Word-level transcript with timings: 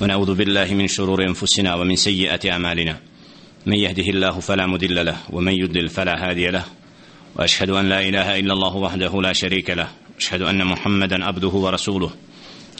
ونعوذ 0.00 0.34
بالله 0.34 0.74
من 0.74 0.88
شرور 0.88 1.24
أنفسنا 1.24 1.74
ومن 1.74 1.96
سيئات 1.96 2.46
أعمالنا. 2.46 2.96
من 3.66 3.76
يهده 3.76 4.02
الله 4.02 4.40
فلا 4.40 4.66
مضل 4.66 5.06
له 5.06 5.16
ومن 5.30 5.52
يضلل 5.52 5.88
فلا 5.88 6.30
هادي 6.30 6.46
له. 6.48 6.64
وأشهد 7.36 7.70
أن 7.70 7.88
لا 7.88 8.00
إله 8.00 8.38
إلا 8.38 8.52
الله 8.52 8.76
وحده 8.76 9.22
لا 9.22 9.32
شريك 9.32 9.70
له. 9.70 9.88
أشهد 10.18 10.42
أن 10.42 10.64
محمدا 10.64 11.24
عبده 11.24 11.48
ورسوله. 11.48 12.10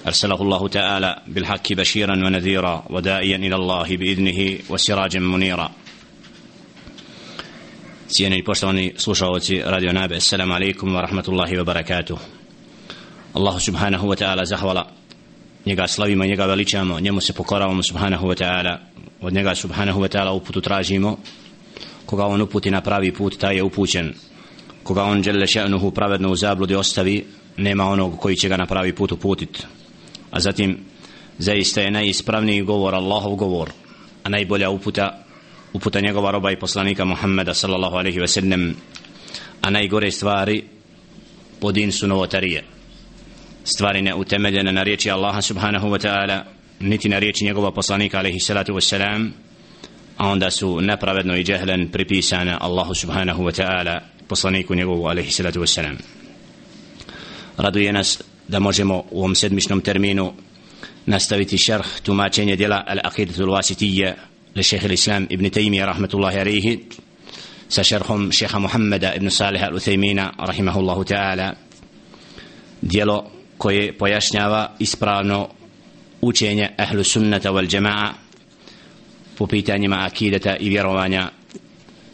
أرسله 0.06 0.42
الله 0.42 0.68
تعالى 0.68 1.22
بالحق 1.26 1.72
بشيرا 1.72 2.16
ونذيرا 2.16 2.84
وداعيا 2.90 3.36
إلى 3.36 3.54
الله 3.54 3.96
بإذنه 3.96 4.58
وسراجا 4.70 5.20
منيرا. 5.20 5.70
Cijeni 8.10 8.44
poštovani 8.44 8.92
slušalci 8.96 9.62
Radio 9.66 9.92
Nabe, 9.92 10.16
assalamu 10.16 10.54
alaikum 10.54 10.94
wa 10.94 11.00
rahmatullahi 11.00 11.58
wa 11.58 11.64
barakatuh. 11.64 12.18
Allahu 13.34 13.60
subhanahu 13.60 14.08
wa 14.08 14.16
ta'ala 14.16 14.44
njega 15.66 15.86
slavimo, 15.86 16.24
njega 16.24 16.46
veličamo, 16.46 17.00
njemu 17.00 17.20
se 17.20 17.32
pokoravamo 17.32 17.82
subhanahu 17.82 18.26
wa 18.26 18.42
ta'ala, 18.42 18.78
od 19.20 19.32
njega 19.32 19.54
subhanahu 19.54 20.00
wa 20.00 20.08
ta'ala 20.08 20.30
uputu 20.30 20.60
tražimo, 20.60 21.18
koga 22.06 22.26
on 22.26 22.40
uputi 22.40 22.70
na 22.70 22.80
pravi 22.80 23.12
put, 23.12 23.38
taj 23.38 23.56
je 23.56 23.62
upućen, 23.62 24.14
koga 24.82 25.04
on 25.04 25.22
žele 25.22 25.46
še'nuhu 25.46 25.90
pravedno 25.90 26.30
u 26.30 26.36
zabludi 26.36 26.74
ostavi, 26.74 27.26
nema 27.56 27.84
onog 27.84 28.18
koji 28.18 28.36
će 28.36 28.48
ga 28.48 28.56
na 28.56 28.66
pravi 28.66 28.92
put 28.92 29.12
uputit. 29.12 29.66
A 30.30 30.40
zatim, 30.40 30.78
zaista 31.38 31.80
je 31.80 31.90
najispravniji 31.90 32.62
govor, 32.62 32.94
Allahov 32.94 33.34
govor, 33.34 33.70
a 34.24 34.28
najbolja 34.28 34.70
uputa, 34.70 35.24
uputa 35.72 36.00
njegova 36.00 36.30
roba 36.30 36.50
i 36.50 36.58
poslanika 36.58 37.04
Muhammeda 37.04 37.54
sallallahu 37.54 37.96
alaihi 37.96 38.18
wa 38.18 38.26
sallam, 38.26 38.74
a 39.62 39.70
najgore 39.70 40.10
stvari, 40.10 40.64
podin 41.60 41.92
su 41.92 42.06
novotarije 42.06 42.79
stvari 43.64 44.02
ne 44.02 44.14
utemeljene 44.14 44.72
na 44.72 44.82
riječi 44.82 45.10
Allaha 45.10 45.42
subhanahu 45.42 45.88
wa 45.88 46.06
ta'ala 46.06 46.44
niti 46.80 47.08
na 47.08 47.18
riječi 47.18 47.44
njegova 47.44 47.70
poslanika 47.70 48.18
alaihi 48.18 48.40
salatu 48.40 48.72
wa 48.72 48.80
salam 48.80 49.32
a 50.16 50.28
onda 50.28 50.50
su 50.50 50.80
nepravedno 50.80 51.36
i 51.36 51.44
džehlen 51.44 51.88
pripisane 51.88 52.56
Allahu 52.60 52.94
subhanahu 52.94 53.42
wa 53.42 53.62
ta'ala 53.62 54.00
poslaniku 54.28 54.74
njegovu 54.74 55.06
alaihi 55.06 55.30
salatu 55.30 55.60
wa 55.60 55.66
salam. 55.66 55.96
Raduje 57.56 57.92
nas 57.92 58.22
da 58.48 58.58
možemo 58.58 59.04
u 59.10 59.18
ovom 59.18 59.34
sedmičnom 59.34 59.80
terminu 59.80 60.32
nastaviti 61.06 61.58
šerh 61.58 61.86
tumačenje 62.02 62.56
djela 62.56 62.84
al-aqidatu 62.86 63.42
al-wasitija 63.42 64.12
le 64.54 64.62
šehe 64.62 64.88
l-islam 64.88 65.26
ibn 65.30 65.50
Taymiyyah 65.50 65.86
rahmatullahi 65.86 66.38
alaihi 66.38 66.78
sa 67.68 67.84
šerhom 67.84 68.32
šeha 68.32 68.58
Muhammeda 68.58 69.14
ibn 69.14 69.30
Salih 69.30 69.62
al-Uthaymina 69.62 70.32
rahimahullahu 70.38 71.04
ta'ala. 71.04 71.54
Djelo 72.82 73.39
koje 73.60 73.92
pojašnjava 73.92 74.70
ispravno 74.78 75.48
učenje 76.20 76.70
ahlu 76.78 77.04
sunnata 77.04 77.50
wal 77.52 77.68
jama'a 77.68 78.12
po 79.38 79.46
pitanjima 79.46 79.96
akideta 80.00 80.56
i 80.56 80.68
vjerovanja 80.68 81.28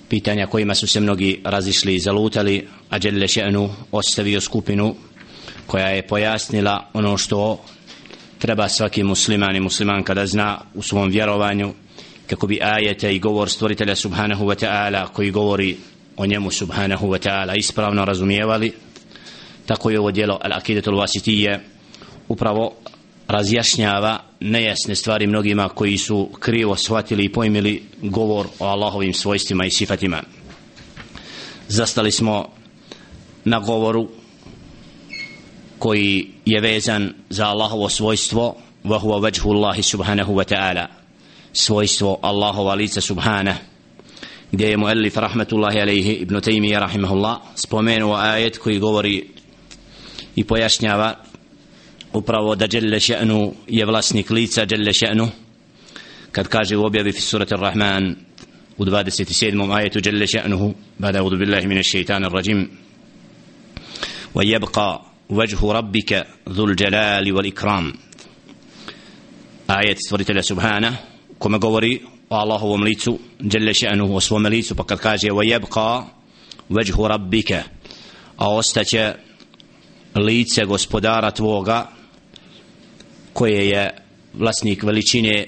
pitanja 0.09 0.47
kojima 0.47 0.75
su 0.75 0.87
se 0.87 1.01
mnogi 1.01 1.41
razišli 1.45 1.95
i 1.95 2.01
zalutali 2.01 2.67
a 2.91 2.99
Đelle 2.99 3.27
še'nu 3.27 3.69
ostavio 3.93 4.41
skupinu 4.41 4.95
koja 5.67 5.87
je 5.89 6.07
pojasnila 6.07 6.91
ono 6.93 7.17
što 7.17 7.63
treba 8.39 8.69
svaki 8.69 9.03
musliman 9.03 9.57
i 9.57 9.61
muslimanka 9.61 10.15
da 10.15 10.27
zna 10.27 10.61
u 10.75 10.83
svom 10.83 11.11
vjerovanju 11.11 11.75
kako 12.27 12.47
bi 12.47 12.59
ajete 12.63 13.15
i 13.15 13.19
govor 13.19 13.51
stvoritelja 13.51 13.97
subhanahu 13.97 14.45
wa 14.45 14.65
ta'ala 14.67 15.07
koji 15.13 15.31
govori 15.31 15.77
o 16.17 16.27
njemu 16.27 16.51
subhanahu 16.51 17.07
wa 17.07 17.29
ta'ala 17.29 17.55
ispravno 17.59 18.05
razumijevali 18.05 18.73
tako 19.67 19.91
je 19.91 20.01
ovo 20.01 20.11
dijelo 20.11 20.39
Al-Akidatul 20.45 20.99
Vasitije 20.99 21.61
upravo 22.29 22.73
razjašnjava 23.29 24.19
nejasne 24.41 24.95
stvari 24.95 25.27
mnogima 25.27 25.69
koji 25.69 25.99
su 25.99 26.29
krivo 26.41 26.77
shvatili 26.77 27.25
i 27.25 27.33
pojmili 27.33 27.83
govor 28.03 28.47
o 28.59 28.67
Allahovim 28.67 29.15
svojstvima 29.15 29.67
i 29.67 29.71
sifatima. 29.71 30.23
Zastali 31.69 32.13
smo 32.13 32.49
na 33.45 33.59
govoru 33.59 34.09
koji 35.79 36.27
je 36.45 36.61
vezan 36.61 37.15
za 37.31 37.47
Allahovo 37.47 37.89
svojstvo 37.89 38.57
wa 38.85 39.01
huwa 39.01 39.23
vajhu 39.23 39.51
Allahi 39.51 39.83
subhanahu 39.83 40.35
wa 40.35 40.45
ta'ala 40.45 40.87
svojstvo 41.53 42.19
Allahova 42.23 42.75
lica 42.75 43.01
subhana 43.01 43.55
gdje 44.53 44.67
je 44.69 44.77
muallif 44.77 45.17
rahmatullahi 45.17 45.81
alaihi 45.81 46.13
ibn 46.13 46.41
Taymiyyah 46.41 46.81
rahimahullah 46.81 47.39
spomenuo 47.55 48.15
ajet 48.15 48.59
koji 48.59 48.79
govori 48.79 49.36
i 50.37 50.45
pojašnjava 50.45 51.15
upravo 52.13 52.55
da 52.55 52.69
Jelle 52.73 53.01
še'nu 53.01 53.53
je 53.67 53.87
vlasnik 53.87 54.31
lica 54.31 54.67
Jelle 54.71 54.93
še'nu 54.93 55.29
kad 56.33 56.49
kaže 56.49 56.77
u 56.77 56.85
objavi 56.85 57.13
surat 57.13 57.53
ar-Rahman 57.53 58.17
u 58.79 58.85
27. 58.85 59.77
ajetu 59.77 60.01
Jelle 60.05 60.27
še'nuhu 60.27 60.75
bada 60.99 61.23
udu 61.23 61.37
billahi 61.37 61.67
min 61.67 61.83
šeitan 61.83 62.25
ar-rajim 62.25 62.69
wa 64.35 64.45
yabqa 64.45 64.99
vajhu 65.29 65.73
rabbika 65.73 66.25
dhul 66.47 66.75
jalali 66.81 67.33
wal 67.33 67.47
ikram 67.47 67.93
ajet 69.67 69.99
stvoritelja 70.07 70.43
subhana 70.43 70.97
kome 71.39 71.59
govori 71.59 72.01
o 72.31 72.37
Allahovom 72.37 72.83
licu 72.83 73.19
Jelle 73.53 73.75
še'nuhu 73.75 74.17
o 74.17 74.21
svom 74.21 74.47
licu 74.47 74.75
pa 74.75 74.85
kad 74.85 75.01
kaže 75.01 75.29
wa 75.29 75.45
yabqa 75.45 76.05
vajhu 76.69 77.09
rabbika 77.09 77.63
a 78.37 78.55
ostaće 78.55 79.15
lice 80.17 80.65
gospodara 80.65 81.31
tvoga 81.31 81.87
koje 83.33 83.69
je 83.69 83.91
vlasnik 84.35 84.83
veličine 84.83 85.47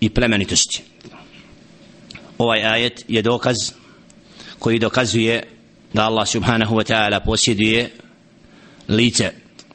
i 0.00 0.10
plemenitosti 0.10 0.82
ovaj 2.38 2.64
ajet 2.64 3.04
je 3.08 3.22
dokaz 3.22 3.56
koji 4.58 4.78
dokazuje 4.78 5.42
da 5.92 6.02
Allah 6.04 6.28
subhanahu 6.28 6.76
wa 6.76 6.84
ta'ala 6.92 7.20
posjeduje 7.24 7.90
lice 8.88 9.30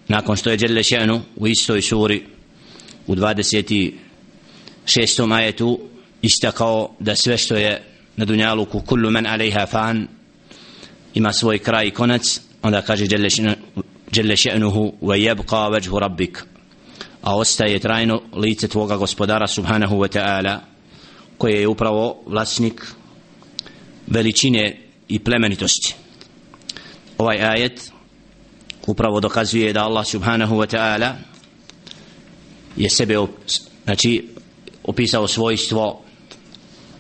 nakon 0.07 0.35
što 0.37 0.49
je 0.49 0.57
Đerle 0.57 0.83
še'nu 0.83 1.19
u 1.35 1.47
istoj 1.47 1.81
suri 1.81 2.23
u 3.07 3.15
26. 3.15 3.91
ajetu 5.33 5.79
istakao 6.21 6.95
da 6.99 7.15
sve 7.15 7.37
što 7.37 7.55
je 7.55 7.83
na 8.15 8.25
dunjaluku 8.25 8.79
kullu 8.81 9.09
men 9.11 9.27
alejha 9.27 9.65
fan 9.65 10.07
ima 11.13 11.33
svoj 11.33 11.59
kraj 11.59 11.87
i 11.87 11.91
konac 11.91 12.41
onda 12.61 12.81
kaže 12.81 13.07
Đerle 13.07 13.29
جل 14.12 14.38
شأنه 14.38 14.92
ويبقى 15.02 15.70
وجه 15.70 15.98
ربك 15.98 16.46
a 17.26 17.34
ostaje 17.34 17.78
trajno 17.78 18.22
lice 18.36 18.68
tvoga 18.68 18.96
gospodara 18.96 19.46
subhanahu 19.46 19.98
wa 19.98 20.08
ta'ala 20.08 20.60
koje 21.38 21.60
je 21.60 21.68
upravo 21.68 22.22
vlasnik 22.26 22.86
veličine 24.06 24.76
i 25.08 25.18
plemenitosti 25.18 25.94
ovaj 27.18 27.42
ajet 27.42 27.92
upravo 28.86 29.20
dokazuje 29.20 29.72
da 29.72 29.84
Allah 29.84 30.06
subhanahu 30.06 30.56
wa 30.56 30.76
ta'ala 30.76 31.12
je 32.76 32.90
sebe 32.90 33.16
znači 33.84 34.28
opisao 34.84 35.28
svojstvo 35.28 36.02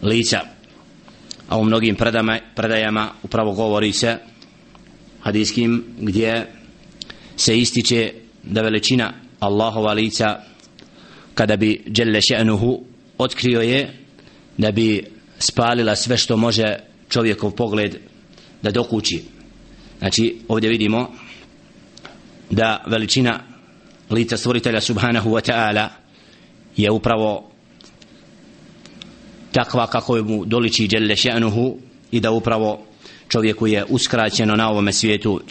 lica 0.02 0.40
a 1.48 1.58
u 1.58 1.64
mnogim 1.64 1.96
predama, 1.96 2.38
predajama 2.56 3.10
upravo 3.22 3.52
govori 3.52 3.92
se 3.92 4.18
hadijskim 5.20 5.84
gdje 5.98 6.46
se 7.41 7.57
ističe 7.57 8.13
da 8.43 8.61
veličina 8.61 9.13
Allahova 9.39 9.93
lica 9.93 10.41
kada 11.33 11.55
bi 11.57 11.81
Đelle 11.87 12.19
še'nuhu 12.21 12.79
otkrio 13.17 13.61
je 13.61 13.97
da 14.57 14.71
bi 14.71 15.03
spalila 15.39 15.95
sve 15.95 16.17
što 16.17 16.37
može 16.37 16.75
čovjekov 17.09 17.51
pogled 17.51 17.95
da 18.61 18.71
dokući. 18.71 19.23
Znači 19.99 20.37
ovdje 20.47 20.69
vidimo 20.69 21.11
da 22.49 22.83
veličina 22.87 23.39
lica 24.09 24.37
stvoritelja 24.37 24.81
subhanahu 24.81 25.29
wa 25.29 25.51
ta'ala 25.51 25.87
je 26.77 26.91
upravo 26.91 27.51
takva 29.51 29.87
kako 29.87 30.23
mu 30.23 30.45
doliči 30.45 30.87
Đelle 30.87 31.15
še'nuhu 31.15 31.75
i 32.11 32.19
da 32.19 32.31
upravo 32.31 32.85
čovjeku 33.27 33.67
je 33.67 33.85
uskraćeno 33.89 34.55
na 34.55 34.69
ovome 34.69 34.93
svijetu 34.93 35.41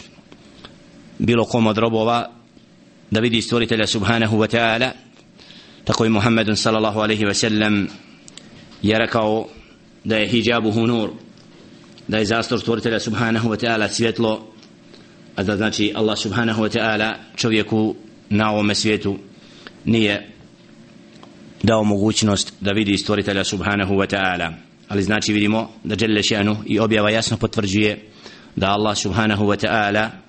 bilo 1.21 1.45
kom 1.45 1.67
od 1.67 1.77
robova 1.77 2.29
da 3.11 3.19
vidi 3.19 3.41
stvoritelja 3.41 3.87
subhanahu 3.87 4.37
wa 4.37 4.57
ta'ala. 4.57 4.91
Tako 5.83 6.05
i 6.05 6.09
Muhammedun 6.09 6.55
sallallahu 6.55 6.99
alaihi 6.99 7.25
wa 7.25 7.33
sallam 7.33 7.87
je 8.81 8.97
rekao 8.97 9.47
da 10.03 10.17
je 10.17 10.27
hijabuhu 10.27 10.87
nur 10.87 11.09
da 12.07 12.17
je 12.17 12.25
zastor 12.25 12.59
stvoritelja 12.59 12.99
subhanahu 12.99 13.49
wa 13.49 13.65
ta'ala 13.65 13.87
svjetlo 13.87 14.47
a 15.35 15.43
da 15.43 15.57
znači 15.57 15.91
Allah 15.95 16.17
subhanahu 16.17 16.63
wa 16.63 16.77
ta'ala 16.77 17.13
čovjeku 17.35 17.95
na 18.29 18.51
ovome 18.51 18.75
svijetu 18.75 19.17
nije 19.85 20.29
dao 21.63 21.83
mogućnost 21.83 22.53
da 22.61 22.71
vidi 22.71 22.97
stvoritelja 22.97 23.43
subhanahu 23.43 23.93
wa 23.93 24.15
ta'ala. 24.15 24.53
Ali 24.87 25.03
znači 25.03 25.33
vidimo 25.33 25.69
da 25.83 25.95
Đelle 25.95 26.23
šanu 26.23 26.57
i 26.65 26.79
objava 26.79 27.09
jasno 27.09 27.37
potvrđuje 27.37 28.09
da 28.55 28.71
Allah 28.71 28.97
subhanahu 28.97 29.45
wa 29.45 29.67
ta'ala 29.67 30.20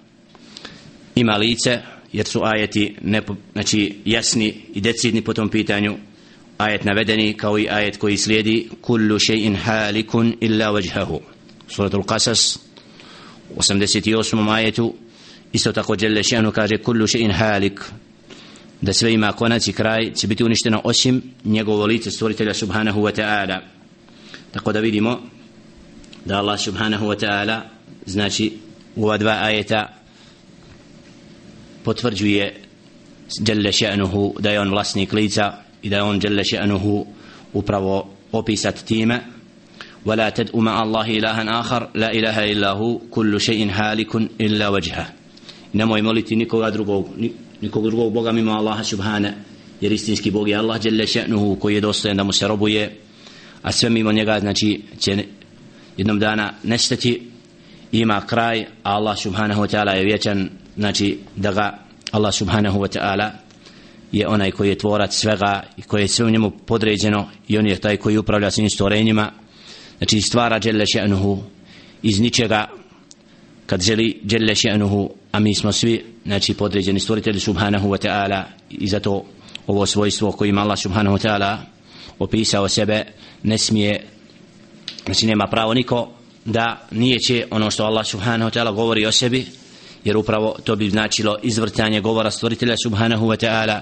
ima 1.15 1.37
lice 1.37 1.79
jer 2.13 2.27
su 2.27 2.41
ajeti 2.45 2.97
ne, 3.03 3.23
znači 3.53 3.95
jasni 4.05 4.55
i 4.75 4.81
decidni 4.81 5.23
po 5.23 5.35
tom 5.35 5.49
pitanju. 5.49 5.97
Ajet 6.59 6.85
navedeni 6.85 7.35
kao 7.35 7.59
i 7.59 7.69
ajet 7.71 7.97
koji 7.97 8.17
slijedi 8.17 8.69
kullu 8.81 9.19
shay'in 9.19 9.57
halikun 9.57 10.37
illa 10.41 10.73
wajhahu. 10.73 11.21
Suratul 11.69 12.03
qasas 12.03 12.59
88. 13.57 14.55
ajetu 14.55 14.95
isto 15.53 15.73
tako 15.73 15.97
dželle 15.97 16.23
šanu 16.23 16.53
kaže 16.53 16.79
kullu 16.79 17.07
shay'in 17.07 17.33
halik. 17.33 17.81
Da 18.81 18.93
sve 18.93 19.13
ima 19.13 19.33
konac 19.33 19.69
i 19.69 19.73
kraj 19.73 20.13
će 20.15 20.27
biti 20.27 20.45
uništeno 20.45 20.81
osim 20.85 21.23
njegovo 21.45 21.87
lice 21.87 22.11
stvoritelja 22.11 22.55
subhanahu 22.55 23.01
wa 23.01 23.21
ta'ala. 23.21 23.61
Tako 24.53 24.73
da 24.73 24.81
vidimo 24.81 25.21
da 26.25 26.39
Allah 26.39 26.61
subhanahu 26.61 27.07
wa 27.07 27.27
ta'ala 27.27 27.61
znači 28.07 28.53
u 28.97 29.05
ova 29.05 29.19
dva 29.19 29.39
ajeta 29.43 30.02
potvrđuje 31.84 32.56
dželle 33.44 33.72
šanuhu 33.72 34.36
da 34.40 34.50
je 34.50 34.60
on 34.60 34.70
vlasnik 34.70 35.14
lica 35.14 35.54
i 35.82 35.90
da 35.90 35.96
je 35.96 36.04
on 36.04 36.20
dželle 36.20 36.44
šanuhu 36.44 37.06
upravo 37.54 38.10
opisat 38.32 38.86
time 38.86 39.20
ولا 40.08 40.30
تدعو 40.30 40.60
مع 40.60 40.84
الله 40.84 41.08
إلها 41.20 41.60
آخر 41.60 41.90
لا 41.96 42.12
إله 42.12 42.52
إلا 42.52 42.72
هو 42.72 42.98
كل 43.12 43.42
شيء 43.42 43.68
هالك 43.72 44.16
إلا 44.16 44.68
وجهه 44.70 45.08
nemoj 45.74 46.02
moliti 46.02 46.36
nikoga 46.36 46.72
drugog 46.72 47.08
nikog 47.62 47.84
drugog 47.84 48.14
Boga 48.14 48.32
mimo 48.32 48.52
Allaha 48.52 48.84
subhana 48.84 49.34
jer 49.82 49.92
istinski 49.92 50.32
Bog 50.32 50.50
je 50.50 50.56
Allah 50.56 50.80
dželle 50.82 51.04
še'nuhu 51.04 51.60
koji 51.60 51.76
je 51.76 51.82
dostojan 51.82 52.18
da 52.18 52.24
mu 52.24 52.32
se 52.32 52.48
robuje 52.48 52.98
a 53.62 53.72
sve 53.72 53.90
mimo 53.90 54.12
njega 54.12 54.40
znači 54.40 54.82
će 55.00 55.24
jednom 55.98 56.20
dana 56.20 56.54
nestati 56.64 57.30
ima 57.92 58.22
kraj 58.22 58.62
a 58.84 58.96
Allah 58.96 59.18
subhanahu 59.18 59.62
wa 59.62 59.76
ta'ala 59.76 59.92
je 59.96 60.06
vječan 60.06 60.50
znači 60.77 61.19
da 61.37 61.53
ga 61.53 61.79
Allah 62.11 62.35
subhanahu 62.35 62.79
wa 62.79 62.99
ta'ala 62.99 63.31
je 64.13 64.29
onaj 64.29 64.51
koji 64.51 64.69
je 64.69 64.79
tvorac 64.79 65.15
svega 65.17 65.63
i 65.77 65.83
koji 65.83 66.03
je 66.03 66.09
sve 66.09 66.27
u 66.27 66.31
njemu 66.31 66.51
podređeno 66.51 67.29
i 67.49 67.59
on 67.59 67.67
je 67.67 67.81
taj 67.81 67.97
koji 67.97 68.19
upravlja 68.19 68.51
svim 68.51 68.71
stvorenjima. 68.71 69.33
Znači 69.99 70.21
stvara 70.21 70.61
dželle 70.61 70.85
še'nuhu 70.85 71.39
iz 72.03 72.21
ničega. 72.21 72.67
Kad 73.67 73.83
želi 73.83 74.21
dželle 74.27 74.55
še'nuhu 74.55 75.09
a 75.33 75.41
mi 75.41 75.55
smo 75.55 75.73
svi 75.73 76.05
znači 76.25 76.55
podređeni 76.55 77.01
stvoritelji 77.01 77.41
subhanahu 77.41 77.89
wa 77.89 78.09
ta'ala 78.09 78.43
i 78.71 78.89
zato 78.89 79.25
ovo 79.67 79.87
svojstvo 79.87 80.33
kojim 80.33 80.55
ima 80.55 80.63
Allah 80.63 80.79
subhanahu 80.79 81.17
wa 81.17 81.29
ta'ala 81.29 81.57
opisao 82.19 82.69
sebe 82.69 83.05
ne 83.43 83.59
smije 83.59 84.07
znači 85.05 85.27
nema 85.27 85.47
pravo 85.47 85.75
niko 85.75 86.11
da 86.45 86.87
nije 86.91 87.19
će 87.19 87.47
ono 87.51 87.71
što 87.71 87.85
Allah 87.85 88.07
subhanahu 88.07 88.51
wa 88.51 88.59
ta'ala 88.59 88.75
govori 88.75 89.07
o 89.07 89.13
sebi 89.13 89.47
jer 90.05 90.17
upravo 90.17 90.57
to 90.65 90.77
bi 90.77 90.91
značilo 90.91 91.39
izvrtanje 91.43 92.01
govora 92.01 92.31
stvoritelja 92.31 92.77
subhanahu 92.83 93.27
wa 93.27 93.47
ta'ala 93.47 93.81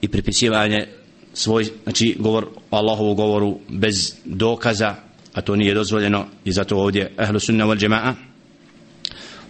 i 0.00 0.08
pripisivanje 0.08 0.86
svoj 1.34 1.66
znači 1.82 2.16
govor 2.18 2.46
Allahovu 2.70 3.14
govoru 3.14 3.58
bez 3.68 4.14
dokaza 4.24 4.94
a 5.34 5.40
to 5.40 5.56
nije 5.56 5.74
dozvoljeno 5.74 6.26
i 6.44 6.52
zato 6.52 6.76
ovdje 6.76 7.12
ahlu 7.16 7.40
sunna 7.40 7.66
wal 7.66 7.88
jama'a 7.88 8.12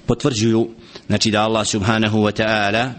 potvrđuju 0.07 0.69
znači 1.07 1.31
da 1.31 1.43
Allah 1.43 1.67
subhanahu 1.67 2.19
wa 2.19 2.43
ta'ala 2.43 2.91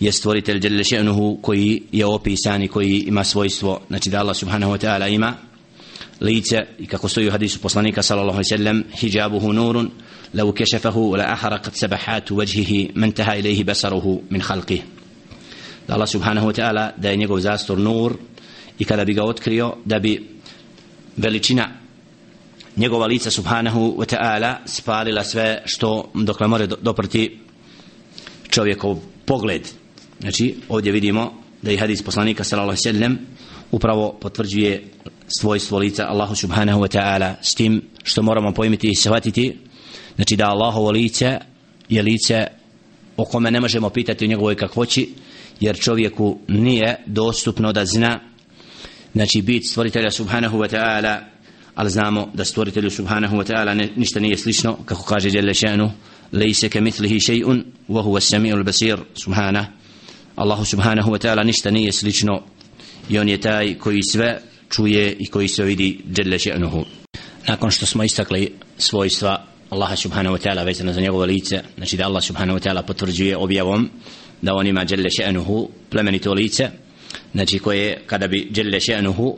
je 0.00 0.12
stvoritelj 0.12 0.66
jalla 0.66 0.82
še'nuhu 0.82 1.40
koji 1.42 1.82
je 1.92 2.06
opisan 2.06 2.62
i 2.62 2.68
koji 2.68 2.98
ima 2.98 3.24
svojstvo 3.24 3.80
znači 3.88 4.10
da 4.10 4.20
Allah 4.20 4.36
subhanahu 4.36 4.72
wa 4.72 4.86
ta'ala 4.86 5.14
ima 5.14 5.49
lice 6.20 6.66
i 6.78 6.86
kako 6.86 7.08
stoji 7.08 7.28
u 7.28 7.30
hadisu 7.30 7.60
poslanika 7.60 8.02
sallallahu 8.02 8.38
alejhi 8.38 8.54
ve 8.54 8.58
sellem 8.58 8.84
hijabuhu 9.00 9.52
nurun 9.52 9.90
law 10.34 10.52
kashafahu 10.52 11.16
la 11.16 11.24
ahraqat 11.24 11.74
sabahat 11.74 12.30
wajhihi 12.30 12.90
man 12.94 13.12
taha 13.12 13.36
ilayhi 13.36 13.64
basaruhu 13.64 14.22
min 14.30 14.40
khalqihi 14.40 14.82
da 15.88 15.94
Allah 15.94 16.08
subhanahu 16.08 16.46
wa 16.46 16.52
ta'ala 16.52 16.92
da 16.96 17.10
je 17.10 17.16
njegov 17.16 17.40
zastor 17.40 17.78
nur 17.78 18.16
i 18.78 18.84
kada 18.84 19.04
bi 19.04 19.14
ga 19.14 19.24
otkrio 19.24 19.76
da 19.84 19.98
bi 19.98 20.28
veličina 21.16 21.68
njegova 22.76 23.06
lica 23.06 23.30
subhanahu 23.30 23.96
wa 23.98 24.06
ta'ala 24.06 24.56
spalila 24.66 25.24
sve 25.24 25.62
što 25.64 26.10
dok 26.14 26.40
ne 26.40 26.46
more 26.46 26.66
doprti 26.66 27.38
čovjekov 28.50 28.98
pogled. 29.24 29.68
Znači 30.20 30.54
ovdje 30.68 30.92
vidimo 30.92 31.32
da 31.62 31.70
je 31.70 31.78
hadis 31.78 32.02
poslanika 32.02 32.44
sallallahu 32.44 32.76
alejhi 32.76 32.88
ve 32.88 32.92
sellem 32.92 33.18
upravo 33.70 34.18
potvrđuje 34.20 34.84
svojstvo 35.38 35.78
lica 35.78 36.06
Allahu 36.08 36.34
subhanahu 36.34 36.80
wa 36.80 36.98
ta'ala 36.98 37.34
s 37.42 37.54
tim 37.54 37.82
što 38.02 38.22
moramo 38.22 38.52
pojmiti 38.52 38.88
i 38.90 38.94
shvatiti 38.94 39.56
znači 40.16 40.36
da 40.36 40.48
Allahovo 40.48 40.90
lice 40.90 41.38
je 41.88 42.02
lice 42.02 42.46
o 43.16 43.24
kome 43.24 43.50
ne 43.50 43.60
možemo 43.60 43.90
pitati 43.90 44.24
o 44.24 44.28
njegovoj 44.28 44.56
kakvoći 44.56 45.08
jer 45.60 45.78
čovjeku 45.78 46.38
nije 46.48 46.96
dostupno 47.06 47.72
da 47.72 47.84
zna 47.84 48.20
znači 49.12 49.42
bit 49.42 49.70
stvoritelja 49.70 50.10
subhanahu 50.10 50.58
wa 50.58 50.76
ta'ala 50.76 51.18
ali 51.74 51.90
znamo 51.90 52.30
da 52.34 52.44
stvoritelju 52.44 52.90
subhanahu 52.90 53.36
wa 53.36 53.52
ta'ala 53.52 53.90
ništa 53.96 54.20
nije 54.20 54.36
slično 54.36 54.76
kako 54.84 55.02
kaže 55.02 55.28
Jelle 55.32 55.52
še'nu 55.52 55.90
lejse 56.32 56.68
ke 56.68 56.80
mitlihi 56.80 57.14
še'un 57.14 57.62
wa 57.88 58.02
huwa 58.02 58.20
sami'u 58.20 58.54
al-basir 58.54 58.98
subhana. 59.14 59.66
Allahu 60.36 60.64
subhanahu 60.64 61.10
wa 61.10 61.18
ta'ala 61.18 61.44
ništa 61.44 61.70
nije 61.70 61.92
slično 61.92 62.42
i 63.08 63.18
on 63.18 63.28
je 63.28 63.40
taj 63.40 63.74
koji 63.78 64.02
sve 64.02 64.40
čuje 64.70 65.16
i 65.18 65.26
koji 65.26 65.48
se 65.48 65.64
vidi 65.64 66.00
dželle 66.12 66.38
še'nuhu. 66.38 66.84
Nakon 67.48 67.70
što 67.70 67.86
smo 67.86 68.04
istakli 68.04 68.52
svojstva 68.78 69.46
Allaha 69.70 69.96
subhanahu 69.96 70.36
wa 70.36 70.40
ta'ala 70.40 70.64
vezano 70.64 70.92
za 70.92 71.00
njegovo 71.00 71.24
lice 71.24 71.62
znači 71.76 71.96
da 71.96 72.04
Allah 72.04 72.22
subhanahu 72.22 72.58
wa 72.58 72.68
ta'ala 72.68 72.82
potvrđuje 72.82 73.36
objavom 73.36 73.90
da 74.42 74.54
on 74.54 74.66
ima 74.66 74.84
dželle 74.84 75.08
še'nuhu 75.08 75.68
plemenito 75.90 76.32
lice 76.34 76.68
znači 77.32 77.58
koje 77.58 78.02
kada 78.06 78.28
bi 78.28 78.48
dželle 78.52 78.80
še'nuhu 78.80 79.36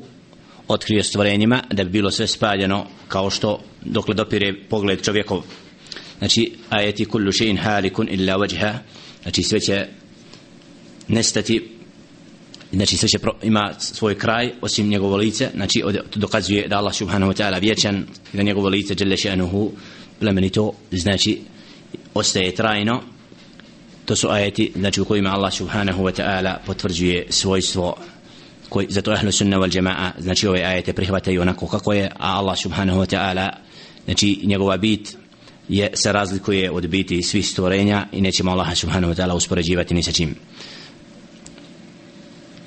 otkrio 0.69 1.03
stvorenjima 1.03 1.63
da 1.71 1.85
bi 1.85 1.91
bilo 1.91 2.11
sve 2.11 2.27
spaljeno 2.27 2.87
kao 3.09 3.31
što 3.31 3.61
dokle 3.85 4.15
dopire 4.15 4.55
pogled 4.69 5.03
čovjekov. 5.03 5.43
Znači 6.19 6.53
ajeti 6.71 7.05
kullu 7.05 7.33
še'in 7.33 7.59
halikun 7.59 8.09
illa 8.11 8.37
vajha 8.37 8.79
znači 9.23 9.43
sve 9.43 9.61
će 9.61 9.87
nestati 11.09 11.69
znači 12.73 12.97
sve 12.97 13.09
će 13.09 13.19
pro, 13.19 13.35
ima 13.43 13.75
svoj 13.79 14.19
kraj 14.19 14.53
osim 14.61 14.89
njegovo 14.89 15.17
lice. 15.17 15.51
Znači 15.55 15.83
dokazuje 16.15 16.69
da 16.69 16.79
Allah 16.79 16.95
subhanahu 16.95 17.33
wa 17.33 17.43
ta'ala 17.43 17.61
vječan 17.61 18.05
da 18.33 18.43
njegovo 18.43 18.69
lice 18.69 18.95
jelle 18.99 19.17
še'nuhu 19.17 19.71
plemenito 20.21 20.73
znači 20.91 21.41
ostaje 22.15 22.55
trajno. 22.55 23.03
To 24.05 24.17
su 24.17 24.29
ajeti 24.29 24.73
znači 24.77 25.01
u 25.01 25.05
kojima 25.05 25.31
Allah 25.31 25.53
subhanahu 25.53 26.03
wa 26.03 26.23
ta'ala 26.23 26.57
potvrđuje 26.67 27.27
svojstvo 27.31 27.97
koji 28.69 28.87
zato 28.91 29.13
ahlu 29.13 29.33
sunna 29.33 29.59
wal 29.59 29.77
jamaa 29.77 30.13
znači 30.19 30.47
ove 30.47 30.63
ajete 30.65 30.93
prihvataju 30.93 31.43
onako 31.43 31.67
kako 31.67 31.93
je 31.93 32.11
a 32.19 32.39
Allah 32.39 32.59
subhanahu 32.59 33.01
wa 33.01 33.17
ta'ala 33.17 33.51
znači 34.05 34.41
njegova 34.43 34.77
bit 34.77 35.17
je 35.69 35.91
se 35.95 36.13
razlikuje 36.13 36.71
od 36.71 36.89
biti 36.89 37.23
svih 37.23 37.49
stvorenja 37.49 38.07
i 38.13 38.21
nećemo 38.21 38.51
Allah 38.51 38.77
subhanahu 38.77 39.13
wa 39.15 39.23
ta'ala 39.23 39.35
uspoređivati 39.35 39.95
ni 39.95 40.03
sa 40.03 40.13
čim 40.13 40.35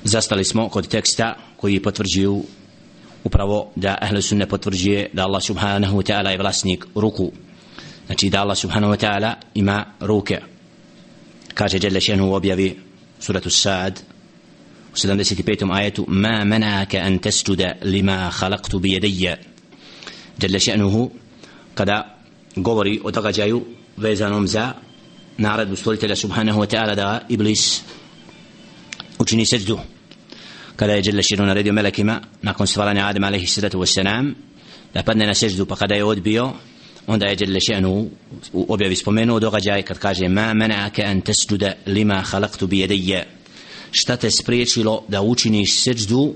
zastali 0.06 0.46
smo 0.46 0.70
kod 0.70 0.88
teksta 0.88 1.36
koji 1.58 1.80
potvrđuju 1.80 2.44
upravo 3.24 3.72
da 3.76 3.98
ahle 4.02 4.22
sunne 4.22 4.46
potvrđuje 4.50 5.10
da 5.14 5.24
Allah 5.24 5.44
subhanahu 5.44 5.98
wa 5.98 6.12
ta'ala 6.12 6.30
je 6.30 6.38
vlasnik 6.38 6.86
ruku. 6.96 7.32
Znači 8.06 8.30
da 8.30 8.42
Allah 8.42 8.58
subhanahu 8.58 8.94
wa 8.94 8.98
ta'ala 8.98 9.34
ima 9.54 9.86
ruke. 10.00 10.42
Kaže 11.54 11.80
Jelle 11.82 12.02
šenu 12.02 12.30
u 12.30 12.34
objavi 12.34 12.78
suratu 13.20 13.50
Sad 13.50 14.02
u 14.94 14.96
75. 14.96 15.74
ajetu 15.74 16.06
ma 16.08 16.44
menaka 16.44 16.98
an 16.98 17.18
tesjuda 17.18 17.74
lima 17.82 18.32
khalaqtu 18.40 18.80
bi 18.80 18.92
jedija 18.92 19.38
Jelle 20.42 20.60
šenuhu 20.60 21.12
kada 21.74 22.18
govori 22.56 23.00
o 23.04 23.12
događaju 23.12 23.66
vezanom 23.98 24.48
za 24.48 24.74
naredbu 25.38 25.76
stvoritelja 25.76 26.16
subhanahu 26.16 26.62
wa 26.62 26.76
ta'ala 26.76 26.96
da 26.96 27.22
iblis 27.30 27.82
učini 29.20 29.46
seđdu 29.46 29.80
kada 30.76 30.94
je 30.94 31.02
Jelle 31.06 31.24
šenu 31.24 31.46
naredio 31.46 31.74
melekima 31.74 32.22
nakon 32.42 32.68
stvaranja 32.68 33.08
Adama 33.08 33.28
alaihi 33.28 33.48
sallatu 33.48 33.80
wassalam 33.80 34.34
da 34.94 35.04
padne 35.04 35.26
na 35.26 35.34
seždu 35.34 35.66
pa 35.66 35.76
kada 35.76 35.96
je 35.96 36.04
odbio 36.04 36.52
onda 37.08 37.26
je 37.26 37.38
Jelle 37.40 37.60
še'nu 37.60 38.10
u 38.54 38.66
objavi 38.70 38.96
spomenuo 38.96 39.40
događaj 39.40 39.82
kad 39.82 40.00
kaže 40.00 40.28
ma 40.28 40.54
mena'ake 40.54 41.06
an 41.06 41.22
tasjuda 41.22 41.74
lima 41.86 42.24
khalaqtu 42.32 42.68
bi 42.68 42.88
yadayya 42.88 43.24
šta 43.92 44.18
te 44.18 44.32
spriječilo 44.32 45.04
da 45.08 45.22
učiniš 45.22 45.80
seždu 45.80 46.34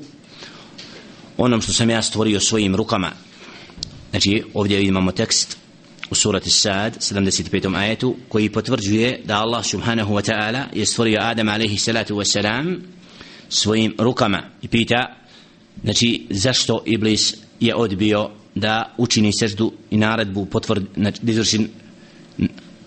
onom 1.38 1.62
što 1.62 1.74
sam 1.74 1.90
ja 1.90 2.02
stvorio 2.02 2.40
svojim 2.40 2.76
rukama 2.76 3.12
znači 4.10 4.44
ovdje 4.54 4.84
imamo 4.84 5.12
tekst 5.12 5.58
u 6.12 6.16
surati 6.16 6.50
Sad 6.50 6.98
75. 6.98 7.76
ajetu 7.76 8.16
koji 8.30 8.50
potvrđuje 8.50 9.22
da 9.26 9.40
Allah 9.40 9.66
subhanahu 9.66 10.14
wa 10.14 10.32
ta'ala 10.32 10.64
je 10.74 10.86
stvorio 10.86 11.20
Adam 11.22 11.50
alaihi 11.50 11.78
salatu 11.78 12.16
wa 12.16 12.32
salam 12.34 12.82
svojim 13.50 13.96
rukama 13.98 14.44
i 14.62 14.68
pita 14.68 15.16
znači 15.84 16.28
zašto 16.30 16.84
Iblis 16.86 17.36
je 17.60 17.76
odbio 17.76 18.30
da 18.56 18.94
učini 18.98 19.32
seždu 19.40 19.72
i 19.92 19.98
naredbu 19.98 20.46
potvrd, 20.46 20.84
znači, 20.96 21.20
da 21.22 21.32
izvrši 21.32 21.68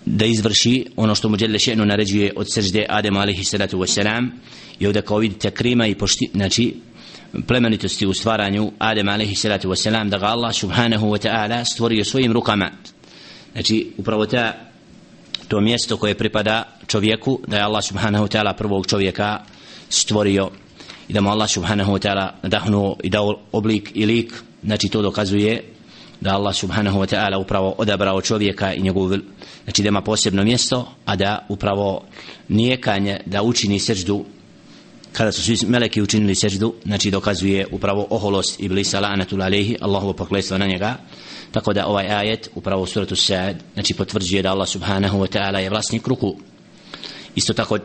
da 0.05 0.25
izvrši 0.25 0.87
ono 0.97 1.15
što 1.15 1.29
mu 1.29 1.37
Đele 1.37 1.59
Še'nu 1.59 1.85
naređuje 1.85 2.33
od 2.37 2.53
sežde 2.53 2.87
Adema 2.89 3.21
alaihi 3.21 3.45
salatu 3.45 3.79
wasalam 3.79 4.29
i 4.79 4.87
ovdje 4.87 5.03
kao 5.03 5.19
vidite 5.19 5.51
krima 5.51 5.87
i 5.87 5.95
pošti, 5.95 6.31
znači 6.35 6.75
plemenitosti 7.47 8.07
u 8.07 8.15
stvaranju 8.15 8.73
Adem 8.79 9.09
alaihi 9.09 9.35
salatu 9.35 9.69
wasalam 9.69 10.09
da 10.09 10.19
ga 10.19 10.27
Allah 10.27 10.55
subhanahu 10.55 11.07
wa 11.07 11.29
ta'ala 11.29 11.65
stvorio 11.65 12.05
svojim 12.05 12.33
rukama. 12.33 12.71
Znači 13.53 13.93
upravo 13.97 14.27
ta 14.27 14.55
to 15.49 15.61
mjesto 15.61 15.97
koje 15.97 16.15
pripada 16.15 16.79
čovjeku 16.87 17.41
da 17.47 17.57
je 17.57 17.63
Allah 17.63 17.85
subhanahu 17.85 18.25
wa 18.25 18.37
ta'ala 18.37 18.57
prvog 18.57 18.87
čovjeka 18.87 19.39
stvorio 19.93 20.51
i 21.09 21.13
da 21.13 21.21
mu 21.21 21.31
Allah 21.31 21.51
subhanahu 21.51 21.93
wa 21.93 21.99
ta'ala 21.99 22.31
nadahnuo 22.43 22.97
i 23.03 23.11
dao 23.11 23.41
oblik 23.53 23.91
i 23.95 24.07
lik 24.07 24.35
znači 24.65 24.89
to 24.89 25.03
dokazuje 25.03 25.63
da 26.21 26.35
Allah 26.35 26.55
subhanahu 26.55 26.99
wa 26.99 27.07
ta'ala 27.07 27.37
upravo 27.37 27.75
odabrao 27.79 28.21
čovjeka 28.21 28.75
i 28.75 28.83
njegov 28.83 29.09
znači 29.65 29.83
da 29.83 29.89
ima 29.89 30.01
posebno 30.01 30.45
mjesto 30.45 30.89
a 31.05 31.17
da 31.17 31.47
upravo 31.49 32.03
nijekanje 32.49 33.21
da 33.27 33.43
učini 33.43 33.79
seždu. 33.79 34.25
Kada 35.13 35.33
su 35.33 35.43
svi 35.43 35.67
meleki 35.67 36.03
učinili 36.03 36.35
seždu 36.35 36.75
znači 36.85 37.11
dokazuje 37.11 37.67
upravo 37.71 38.07
oholost 38.11 38.61
iblisa 38.61 39.01
la'anatul 39.01 39.45
alaihi 39.45 39.77
Allahovo 39.81 40.13
pokletstvo 40.13 40.59
na 40.59 40.67
njega. 40.67 40.97
Tako 41.51 41.73
da 41.73 41.87
ovaj 41.87 42.07
ajet 42.07 42.51
upravo 42.55 42.83
u 42.83 42.87
suratu 42.87 43.15
Sa'ad 43.15 43.55
znači 43.75 43.95
potvrđuje 43.95 44.43
da 44.43 44.51
Allah 44.51 44.69
subhanahu 44.69 45.19
wa 45.19 45.39
ta'ala 45.39 45.57
je 45.59 45.71
vlasnik 45.71 46.07
ruku. 46.07 46.37
Isto 47.35 47.53
tako 47.53 47.79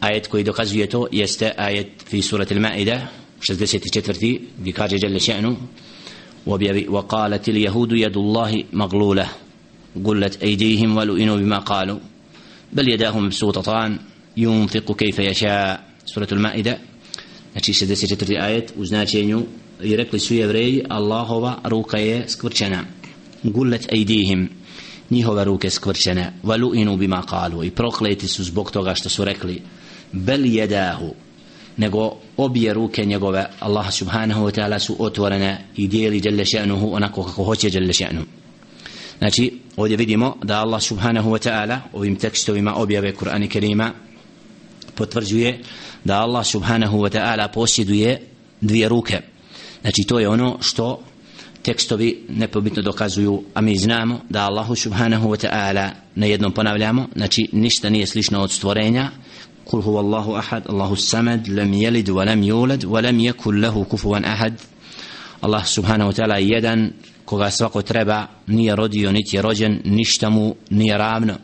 ajet 0.00 0.26
koji 0.26 0.44
dokazuje 0.44 0.86
to 0.86 1.06
jeste 1.12 1.52
ajet 1.56 1.88
fi 2.06 2.22
surati 2.22 2.54
al-Ma'ida 2.54 3.06
64. 3.40 4.40
gdje 4.58 4.72
kaže 4.72 4.96
Jalla 5.02 5.18
še'nu 5.18 5.56
وقالت 6.88 7.48
اليهود 7.48 7.92
يد 7.92 8.16
الله 8.16 8.64
مغلولة 8.72 9.26
قلت 10.04 10.42
أيديهم 10.42 10.96
ولئنوا 10.96 11.36
بما 11.36 11.58
قالوا 11.58 11.98
بل 12.72 12.88
يداهم 12.88 13.24
مبسوطتان 13.24 13.98
ينفق 14.36 14.96
كيف 14.96 15.18
يشاء 15.18 15.84
سورة 16.06 16.28
المائدة 16.32 16.78
znači 17.52 17.72
64. 17.72 18.40
ajet 18.40 18.72
u 18.76 18.84
značenju 18.84 19.42
i 19.82 19.96
rekli 19.96 20.18
su 20.18 20.34
jevreji 20.34 20.84
Allahova 20.88 21.58
ruka 21.64 21.98
je 21.98 22.28
skvrčena 22.28 22.84
gullet 23.42 23.92
ejdihim 23.92 24.48
njihove 25.09 25.43
ruke 25.43 25.69
skvrčene 25.69 26.33
valuinu 26.43 26.97
bima 26.97 27.21
kalu 27.21 27.63
i 27.63 27.71
prokleti 27.71 28.27
su 28.27 28.43
zbog 28.43 28.71
toga 28.71 28.95
što 28.95 29.09
su 29.09 29.25
rekli 29.25 29.61
bel 30.11 30.45
jedahu. 30.45 31.13
Nego 31.77 32.13
obje 32.37 32.73
ruke 32.73 33.05
njegove 33.05 33.45
Allah 33.59 33.91
subhanahu 33.91 34.45
wa 34.45 34.59
ta'ala 34.59 34.79
su 34.79 34.95
otvorene 34.99 35.65
i 35.75 35.87
dijeli 35.87 36.21
djelle 36.21 36.43
še'nuhu 36.43 36.95
onako 36.95 37.23
kako 37.23 37.43
hoće 37.43 37.69
djelle 37.69 37.93
še'nu. 37.93 38.21
Znači 39.17 39.59
ovdje 39.77 39.97
vidimo 39.97 40.35
da 40.43 40.59
Allah 40.59 40.81
subhanahu 40.81 41.31
wa 41.31 41.49
ta'ala 41.49 41.79
ovim 41.93 42.15
tekstovima 42.15 42.75
objave 42.75 43.13
Kur'ana 43.15 43.49
Kerima 43.49 43.91
potvrđuje 44.95 45.59
da 46.03 46.21
Allah 46.21 46.45
subhanahu 46.45 46.97
wa 46.97 47.17
ta'ala 47.17 47.47
posjeduje 47.53 48.21
dvije 48.61 48.89
ruke. 48.89 49.21
Znači 49.81 50.03
to 50.03 50.19
je 50.19 50.29
ono 50.29 50.57
što 50.61 51.01
tekstovi 51.64 52.24
nepobitno 52.28 52.82
dokazuju 52.82 53.42
a 53.54 53.60
mi 53.60 53.76
znamo 53.78 54.20
da 54.28 54.46
Allah 54.46 54.68
subhanahu 54.76 55.28
wa 55.28 55.46
ta'ala 55.46 55.90
na 56.14 56.26
jednom 56.26 56.52
ponavljamo 56.52 57.08
znači 57.16 57.48
ništa 57.52 57.90
nije 57.90 58.06
slično 58.06 58.42
od 58.42 58.50
stvorenja 58.50 59.10
قل 59.72 59.82
هو 59.82 60.00
الله 60.00 60.38
أحد 60.38 60.62
الله 60.68 60.92
السمد 60.92 61.48
لم 61.48 61.74
يلد 61.74 62.10
ولم 62.10 62.42
يولد 62.42 62.84
ولم 62.84 63.20
يكن 63.20 63.60
له 63.60 63.84
كفوا 63.92 64.32
أحد 64.32 64.54
الله 65.44 65.62
سبحانه 65.62 66.08
وتعالى 66.08 66.36
يدا 66.56 66.90
koga 67.24 67.50
svako 67.50 67.82
treba 67.82 68.26
nije 68.46 68.76
rodio 68.76 69.12
niti 69.12 69.36
je 69.36 69.42
rođen 69.42 69.80
ništa 69.84 70.30
mu 70.30 70.54
nije 70.70 70.98
ravno 70.98 71.34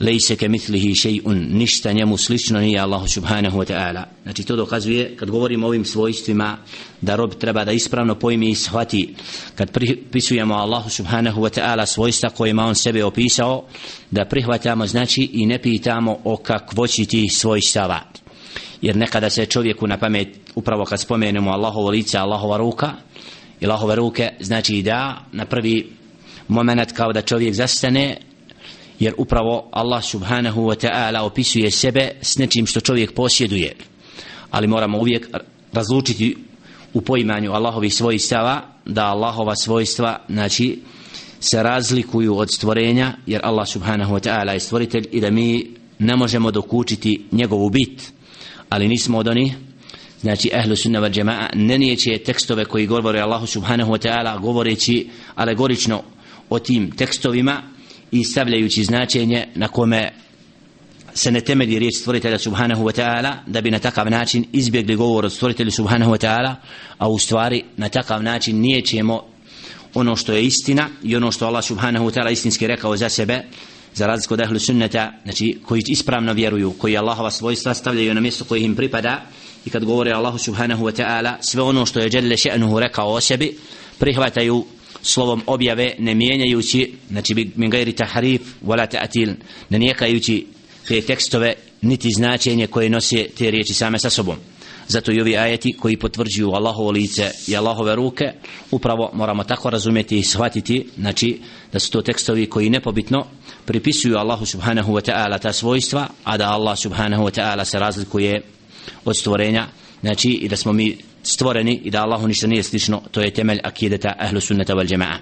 lejse 0.00 0.36
ke 0.36 0.48
mitlihi 0.48 0.94
še'un 0.94 1.48
ništa 1.52 1.92
njemu 1.92 2.16
slično 2.16 2.60
nije 2.60 2.80
Allahu 2.80 3.08
subhanahu 3.08 3.58
wa 3.58 3.72
ta'ala. 3.72 4.04
Znači 4.22 4.44
to 4.44 4.56
dokazuje 4.56 5.16
kad 5.16 5.30
govorimo 5.30 5.66
o 5.66 5.68
ovim 5.68 5.84
svojstvima 5.84 6.58
da 7.00 7.16
rob 7.16 7.34
treba 7.34 7.64
da 7.64 7.72
ispravno 7.72 8.14
pojmi 8.14 8.50
i 8.50 8.54
shvati. 8.54 9.14
Kad 9.54 9.70
pripisujemo 9.70 10.54
Allahu 10.54 10.90
subhanahu 10.90 11.40
wa 11.40 11.60
ta'ala 11.60 11.86
svojstva 11.86 12.30
kojima 12.30 12.64
on 12.64 12.74
sebe 12.74 13.04
opisao 13.04 13.64
da 14.10 14.24
prihvatamo 14.24 14.86
znači 14.86 15.30
i 15.32 15.46
ne 15.46 15.62
pitamo 15.62 16.18
o 16.24 16.36
kakvoći 16.36 17.06
tih 17.06 17.32
svojstava. 17.32 18.00
Jer 18.82 18.96
nekada 18.96 19.30
se 19.30 19.46
čovjeku 19.46 19.86
na 19.86 19.98
pamet 19.98 20.28
upravo 20.54 20.84
kad 20.84 21.00
spomenemo 21.00 21.50
Allahovo 21.50 21.90
lice 21.90 22.18
Allahova 22.18 22.56
ruka 22.56 22.92
i 23.60 23.66
Allahove 23.66 23.94
ruke 23.94 24.28
znači 24.40 24.82
da 24.82 25.24
na 25.32 25.44
prvi 25.44 25.92
moment 26.48 26.92
kao 26.92 27.12
da 27.12 27.22
čovjek 27.22 27.54
zastane 27.54 28.16
jer 29.00 29.14
upravo 29.16 29.68
Allah 29.72 30.04
subhanahu 30.04 30.62
wa 30.62 30.86
ta'ala 30.86 31.20
opisuje 31.20 31.70
sebe 31.70 32.10
s 32.22 32.38
nečim 32.38 32.66
što 32.66 32.80
čovjek 32.80 33.14
posjeduje. 33.14 33.76
Ali 34.50 34.66
moramo 34.66 34.98
uvijek 34.98 35.28
razlučiti 35.72 36.36
u 36.94 37.00
poimanju 37.00 37.52
Allahovih 37.52 37.94
svojstava 37.94 38.62
da 38.84 39.04
Allahova 39.04 39.56
svojstva 39.56 40.24
znači 40.28 40.80
se 41.40 41.62
razlikuju 41.62 42.36
od 42.36 42.50
stvorenja 42.50 43.12
jer 43.26 43.40
Allah 43.44 43.68
subhanahu 43.68 44.14
wa 44.14 44.28
ta'ala 44.28 44.52
je 44.52 44.60
stvoritelj 44.60 45.06
i 45.12 45.20
da 45.20 45.30
mi 45.30 45.66
ne 45.98 46.16
možemo 46.16 46.50
dokučiti 46.50 47.24
njegovu 47.32 47.70
bit. 47.70 48.12
Ali 48.68 48.88
nismo 48.88 49.18
od 49.18 49.28
onih 49.28 49.56
znači 50.20 50.50
ehlu 50.52 50.76
sunna 50.76 51.00
wal 51.00 51.20
jama'a 51.20 51.48
ne 51.54 51.78
nijeće 51.78 52.18
tekstove 52.18 52.64
koji 52.64 52.86
govore 52.86 53.20
Allahu 53.20 53.46
subhanahu 53.46 53.92
wa 53.92 54.08
ta'ala 54.08 54.40
govoreći 54.40 55.08
alegorično 55.34 56.02
o 56.50 56.58
tim 56.58 56.90
tekstovima 56.90 57.62
i 58.12 58.24
stavljajući 58.24 58.84
značenje 58.84 59.46
na 59.54 59.68
kome 59.68 60.12
se 61.14 61.30
ne 61.30 61.40
temelji 61.40 61.78
riječ 61.78 61.94
stvoritelja 62.00 62.38
subhanahu 62.38 62.84
wa 62.84 63.00
ta'ala 63.00 63.34
da 63.46 63.60
bi 63.60 63.70
na 63.70 63.78
takav 63.78 64.10
način 64.10 64.44
izbjegli 64.52 64.96
govor 64.96 65.24
od 65.24 65.32
stvoritelja 65.32 65.70
subhanahu 65.70 66.12
wa 66.12 66.26
ta'ala 66.26 66.54
a 66.98 67.08
u 67.08 67.18
stvari 67.18 67.62
na 67.76 67.88
takav 67.88 68.22
način 68.22 68.60
nije 68.60 68.84
ćemo 68.84 69.22
ono 69.94 70.16
što 70.16 70.32
je 70.32 70.44
istina 70.44 70.88
i 71.02 71.16
ono 71.16 71.32
što 71.32 71.46
Allah 71.46 71.64
subhanahu 71.64 72.06
wa 72.06 72.14
ta'ala 72.14 72.32
istinski 72.32 72.66
rekao 72.66 72.96
za 72.96 73.08
sebe 73.08 73.42
za 73.94 74.06
razliku 74.06 74.34
od 74.34 74.40
ahlu 74.40 74.58
sunneta 74.58 75.12
znači 75.22 75.58
koji 75.66 75.82
ispravno 75.86 76.32
vjeruju 76.32 76.72
koji 76.78 76.96
Allahova 76.96 77.30
svojstva 77.30 77.74
stavljaju 77.74 78.14
na 78.14 78.20
mjesto 78.20 78.44
koje 78.44 78.62
im 78.62 78.76
pripada 78.76 79.22
i 79.66 79.70
kad 79.70 79.84
govore 79.84 80.12
Allahu 80.12 80.38
subhanahu 80.38 80.84
wa 80.84 81.02
ta'ala 81.02 81.34
sve 81.40 81.62
ono 81.62 81.86
što 81.86 82.00
je 82.00 82.10
Jelle 82.12 82.36
še'nuhu 82.36 82.78
rekao 82.78 83.12
o 83.12 83.20
sebi 83.20 83.56
prihvataju 83.98 84.64
slovom 85.02 85.42
objave 85.46 85.94
ne 85.98 86.14
mijenjajući 86.14 86.92
znači 87.10 87.34
bi 87.34 87.50
min 87.56 87.70
gajri 87.70 87.92
tahrif 87.92 88.40
wala 88.66 88.86
ta'til 88.86 89.34
ne 89.70 89.78
nijekajući 89.78 90.46
te 90.88 91.00
tekstove 91.00 91.54
niti 91.82 92.10
značenje 92.10 92.66
koje 92.66 92.90
nose 92.90 93.26
te 93.38 93.50
riječi 93.50 93.74
same 93.74 93.98
sa 93.98 94.10
sobom. 94.10 94.36
Zato 94.88 95.12
i 95.12 95.20
ovi 95.20 95.36
ajeti 95.36 95.72
koji 95.72 95.96
potvrđuju 95.96 96.50
Allahovo 96.50 96.90
lice 96.90 97.30
i 97.46 97.56
Allahove 97.56 97.94
ruke 97.94 98.32
upravo 98.70 99.10
moramo 99.14 99.44
tako 99.44 99.70
razumjeti 99.70 100.18
i 100.18 100.22
shvatiti 100.22 100.86
znači 100.98 101.40
da 101.72 101.78
su 101.78 101.90
to 101.90 102.02
tekstovi 102.02 102.46
koji 102.46 102.70
nepobitno 102.70 103.26
pripisuju 103.64 104.16
Allahu 104.16 104.46
subhanahu 104.46 104.92
wa 104.92 105.10
ta'ala 105.10 105.40
ta 105.40 105.52
svojstva 105.52 106.08
a 106.24 106.36
da 106.36 106.50
Allah 106.50 106.78
subhanahu 106.78 107.24
wa 107.24 107.40
ta'ala 107.40 107.64
se 107.64 107.78
razlikuje 107.78 108.42
od 109.04 109.16
stvorenja 109.16 109.66
znači 110.00 110.30
i 110.30 110.48
da 110.48 110.56
smo 110.56 110.72
mi 110.72 110.96
stvoreni 111.22 111.80
i 111.84 111.90
da 111.90 112.02
Allahu 112.02 112.28
ništa 112.28 112.46
nije 112.46 112.62
slično 112.62 113.02
to 113.10 113.20
je 113.20 113.30
temelj 113.30 113.58
akideta 113.64 114.14
ahlu 114.18 114.40
sunnata 114.40 114.74
wal 114.74 114.92
jama'a. 114.92 115.18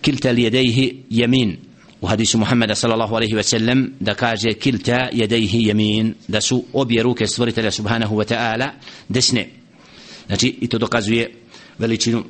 Kilta 0.00 0.30
li 0.30 0.42
jedejhi 0.42 1.04
jemin 1.10 1.56
u 2.00 2.06
hadisu 2.06 2.38
Muhammeda 2.38 2.74
sallallahu 2.74 3.14
alaihi 3.14 3.34
ve 3.34 3.42
sellem 3.42 3.94
da 4.00 4.14
kaže 4.14 4.52
kilta 4.52 5.08
jedejhi 5.12 5.62
jemin 5.66 6.14
da 6.28 6.40
su 6.40 6.64
obje 6.72 7.02
ruke 7.02 7.26
stvoritelja 7.26 7.70
subhanahu 7.70 8.16
wa 8.16 8.34
ta'ala 8.34 8.68
desne. 9.08 9.48
Znači 10.26 10.56
i 10.60 10.68
to 10.68 10.78
dokazuje 10.78 11.34
veličinu 11.78 12.24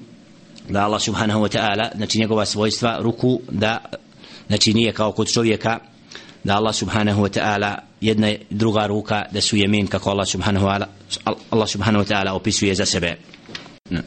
da 0.69 0.85
Allah 0.85 1.03
subhanahu 1.03 1.41
wa 1.41 1.59
ta'ala 1.59 1.97
znači 1.97 2.19
njegova 2.19 2.47
svojstva 2.47 2.99
ruku 3.01 3.41
da 3.51 3.85
znači 4.47 4.75
nije 4.75 4.93
kao 4.93 5.13
kod 5.13 5.33
čovjeka 5.33 5.79
da 6.45 6.57
Allah 6.57 6.75
subhanahu 6.75 7.23
wa 7.23 7.29
ta'ala 7.29 7.77
jedna 8.01 8.31
i 8.31 8.39
druga 8.51 8.87
ruka 8.87 9.25
da 9.33 9.41
su 9.41 9.57
jemin 9.57 9.87
kako 9.87 10.11
Allah 10.11 10.27
subhanahu 10.27 10.67
wa 10.67 10.73
ta'ala 10.73 10.87
Allah 11.51 11.69
subhanahu 11.69 12.05
wa 12.05 12.09
ta'ala 12.09 12.33
opisuje 12.33 12.75
za 12.75 12.87
sebe. 12.87 13.17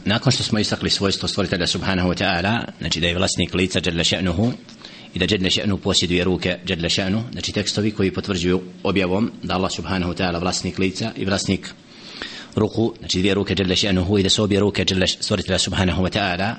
Nakon 0.05 0.31
što 0.31 0.43
smo 0.43 0.59
istakli 0.59 0.89
svojstvo 0.89 1.27
stvoritelja 1.27 1.67
subhanahu 1.67 2.09
wa 2.09 2.23
ta'ala 2.23 2.59
znači 2.79 2.99
da 2.99 3.07
je 3.07 3.15
vlasnik 3.15 3.53
lica 3.53 3.79
jadla 3.85 4.03
še'nuhu 4.03 4.51
i 5.13 5.19
da 5.19 5.25
jadla 5.29 5.49
še'nu 5.49 5.77
posjeduje 5.77 6.23
ruke 6.23 6.57
jadla 6.67 6.89
še'nu 6.89 7.21
znači 7.31 7.51
tekstovi 7.51 7.91
koji 7.91 8.11
potvrđuju 8.11 8.61
objavom 8.83 9.31
da 9.43 9.55
Allah 9.55 9.71
subhanahu 9.71 10.13
wa 10.13 10.17
ta'ala 10.17 10.39
vlasnik 10.39 10.79
lica 10.79 11.11
i 11.15 11.25
vlasnik 11.25 11.73
ruku 12.55 12.93
znači 12.99 13.19
dvije 13.19 13.33
ruke 13.33 13.55
jadla 13.59 13.75
še'nuhu 13.75 14.19
i 14.19 14.23
da 14.23 14.29
su 14.29 14.43
obje 14.43 14.59
ruke 14.59 14.85
jadla 14.89 15.07
stvoritelja 15.07 15.59
subhanahu 15.59 16.03
wa 16.03 16.19
ta'ala 16.19 16.55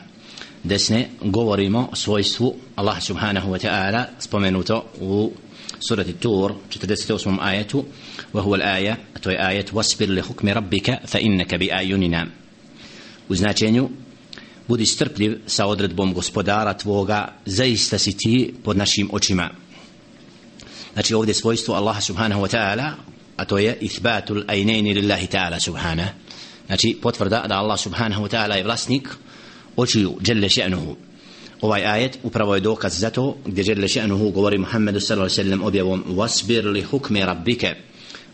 desne 0.62 1.08
govorimo 1.20 1.88
o 1.92 1.96
svojstvu 1.96 2.54
Allah 2.76 3.02
subhanahu 3.02 3.50
wa 3.50 3.66
ta'ala 3.66 4.04
spomenuto 4.18 4.84
u 5.00 5.32
سورة 5.79 6.01
التور 6.01 6.55
48 6.69 7.39
آية 7.39 7.67
وهو 8.33 8.55
الآية 8.55 8.97
أتوي 9.15 9.47
آية 9.49 9.65
واصبر 9.73 10.09
لحكم 10.09 10.47
ربك 10.49 10.99
فإنك 11.07 11.55
بآيوننا 11.55 12.29
وزناčenju 13.29 13.89
budi 14.67 14.85
strpljiv 14.85 15.39
sa 15.47 15.65
odredbom 15.65 16.13
gospodara 16.13 16.73
tvoga 16.73 17.33
zaista 17.45 17.97
si 17.97 18.17
ti 18.17 18.53
pod 18.63 18.77
našim 18.77 19.09
očima 19.11 19.49
znači 20.93 21.13
ovdje 21.13 21.33
svojstvo 21.33 21.75
Allaha 21.75 22.01
subhanahu 22.01 22.41
wa 22.41 22.57
ta'ala 22.57 22.91
a 23.37 23.45
to 23.45 23.57
je 23.57 23.77
ithbatul 23.81 24.43
ajnejni 24.47 24.93
lillahi 24.93 25.27
ta'ala 25.27 25.59
subhanahu 25.59 26.09
znači 26.65 26.97
potvrda 27.01 27.45
da 27.47 27.55
Allah 27.55 27.79
subhanahu 27.79 28.23
wa 28.23 28.29
ta'ala 28.29 28.55
je 28.55 28.63
vlasnik 28.63 29.09
očiju 29.75 30.17
dželle 30.21 30.49
še'nuhu 30.49 30.95
ovaj 31.66 31.84
ajet 31.84 32.18
upravo 32.22 32.54
je 32.54 32.60
dokaz 32.60 32.98
za 32.98 33.10
to 33.10 33.36
gdje 33.44 33.64
dželle 33.64 33.88
še'nuhu 33.88 34.30
govori 34.32 34.58
Muhammedu 34.58 35.00
sallallahu 35.00 35.34
sallam 35.34 35.62
objavom 35.62 36.04
wasbir 36.08 36.70
li 36.72 36.82
hukme 36.82 37.26
rabbike. 37.26 37.74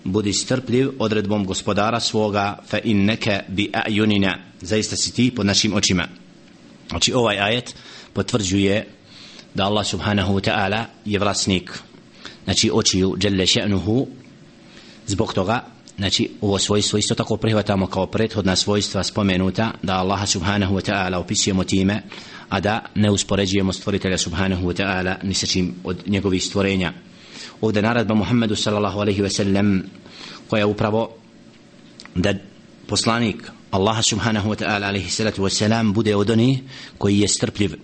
Budi 0.05 0.33
strpljiv 0.33 0.91
odredbom 0.99 1.47
gospodara 1.47 2.01
svoga 2.01 2.59
fa 2.69 2.79
inneke 2.85 3.41
bi 3.49 3.71
a'yunina. 3.73 4.35
Zaista 4.61 4.97
si 4.97 5.15
ti 5.15 5.31
pod 5.35 5.47
našim 5.47 5.75
očima. 5.75 6.09
Znači 6.89 7.13
ovaj 7.13 7.39
ajet 7.41 7.75
potvrđuje 8.13 8.87
da 9.55 9.65
Allah 9.65 9.87
subhanahu 9.87 10.35
wa 10.35 10.51
ta'ala 10.51 10.85
je 11.05 11.19
vlasnik. 11.19 11.73
Znači 12.45 12.71
očiju 12.73 13.17
dželle 13.19 13.47
še'nuhu 13.47 14.07
zbog 15.07 15.35
toga 15.35 15.65
znači 15.97 16.31
ovo 16.41 16.59
svojstvo 16.59 16.99
isto 16.99 17.15
tako 17.15 17.37
prihvatamo 17.37 17.87
kao 17.87 18.07
prethodna 18.07 18.57
svojstva 18.57 19.03
spomenuta 19.03 19.71
da 19.83 19.99
Allah 19.99 20.29
subhanahu 20.29 20.75
wa 20.75 20.91
ta'ala 20.91 21.17
opisujemo 21.17 21.65
time 21.65 22.03
a 22.49 22.61
da 22.61 22.85
ne 22.95 23.11
uspoređujemo 23.11 23.73
stvoritelja 23.73 24.19
subhanahu 24.19 24.67
wa 24.67 24.83
ta'ala 24.83 25.17
ni 25.23 25.35
sa 25.35 25.47
čim 25.47 25.75
od 25.85 25.97
njegovih 26.07 26.45
stvorenja. 26.45 26.93
Ovdje 27.61 27.83
naradba 27.83 28.15
Muhammedu 28.15 28.57
sallallahu 28.57 29.01
alaihi 29.01 29.23
wa 29.23 29.37
sallam 29.37 29.83
koja 30.49 30.67
upravo 30.67 31.11
da 32.15 32.35
poslanik 32.87 33.51
Allaha 33.71 34.03
subhanahu 34.03 34.51
wa 34.51 34.65
ta'ala 34.65 34.89
alaihi 34.89 35.11
salatu 35.11 35.43
wa 35.43 35.51
salam 35.51 35.93
bude 35.93 36.17
od 36.17 36.31
onih 36.31 36.61
koji 36.99 37.19
je 37.19 37.29
strpljiv. 37.29 37.75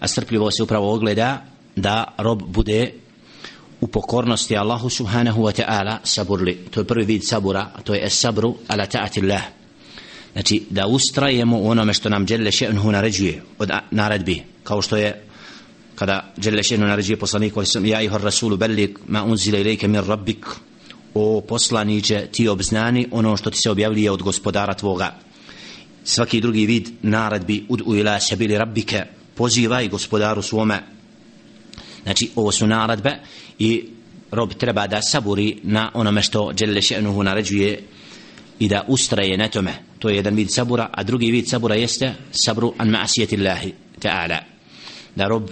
A 0.00 0.08
strpljivo 0.08 0.50
se 0.50 0.62
upravo 0.62 0.94
ogleda 0.94 1.44
da 1.76 2.14
rob 2.18 2.42
bude 2.46 2.92
u 3.82 3.86
pokornosti 3.86 4.56
Allahu 4.56 4.90
subhanahu 4.90 5.42
wa 5.42 5.52
ta'ala 5.52 5.98
saburli. 6.04 6.70
To 6.70 6.80
je 6.80 6.86
prvi 6.86 7.04
vid 7.04 7.26
sabura, 7.26 7.66
to 7.84 7.94
je 7.94 8.06
es 8.06 8.14
sabru 8.14 8.54
ala 8.68 8.86
ta'ati 8.86 9.22
Allah. 9.22 9.42
Znači, 10.32 10.62
da 10.70 10.86
ustrajemo 10.86 11.58
u 11.58 11.68
onome 11.68 11.92
što 11.92 12.08
nam 12.08 12.26
Đelle 12.26 12.50
še'nuhu 12.50 12.90
naređuje 12.90 13.42
od 13.58 13.70
naredbi, 13.90 14.42
kao 14.64 14.82
što 14.82 14.96
je 14.96 15.24
kada 15.94 16.32
Đelle 16.36 16.62
še'nuhu 16.62 16.86
naređuje 16.86 17.18
poslaniku, 17.18 17.62
ja 17.84 18.02
ihor 18.02 18.22
rasulu 18.22 18.56
bellik, 18.56 18.98
ma 19.06 19.24
unzile 19.24 19.60
ilike 19.60 19.88
mir 19.88 20.04
rabbik, 20.04 20.46
o 21.14 21.40
poslaniće 21.40 22.26
ti 22.32 22.48
obznani 22.48 23.08
ono 23.10 23.36
što 23.36 23.50
ti 23.50 23.58
se 23.58 23.70
objavljuje 23.70 24.10
od 24.10 24.22
gospodara 24.22 24.74
tvoga. 24.74 25.14
Svaki 26.04 26.40
drugi 26.40 26.66
vid 26.66 26.88
naredbi 27.02 27.66
ud 27.68 27.82
u 27.86 27.96
ila 27.96 28.20
sebili 28.20 28.58
rabbike, 28.58 29.04
pozivaj 29.34 29.88
gospodaru 29.88 30.42
svome. 30.42 30.82
Znači, 32.02 32.30
ovo 32.36 32.52
su 32.52 32.66
naredbe 32.66 33.18
i 33.58 33.84
rob 34.30 34.54
treba 34.54 34.86
da 34.86 35.02
saburi 35.02 35.56
na 35.62 35.90
onome 35.94 36.22
što 36.22 36.52
Đelele 36.52 36.80
še'nuhu 36.80 37.22
naređuje 37.22 37.82
i 38.58 38.68
da 38.68 38.84
ustraje 38.88 39.36
na 39.36 39.48
tome. 39.48 39.72
To 39.98 40.08
je 40.08 40.16
jedan 40.16 40.34
vid 40.34 40.52
sabura, 40.52 40.88
a 40.92 41.02
drugi 41.02 41.30
vid 41.30 41.48
sabura 41.48 41.74
jeste 41.74 42.14
sabru 42.30 42.74
an 42.78 42.88
ma'asijeti 42.88 43.38
Allahi 43.38 43.72
ta'ala. 44.00 44.38
Da 45.14 45.28
rob 45.28 45.50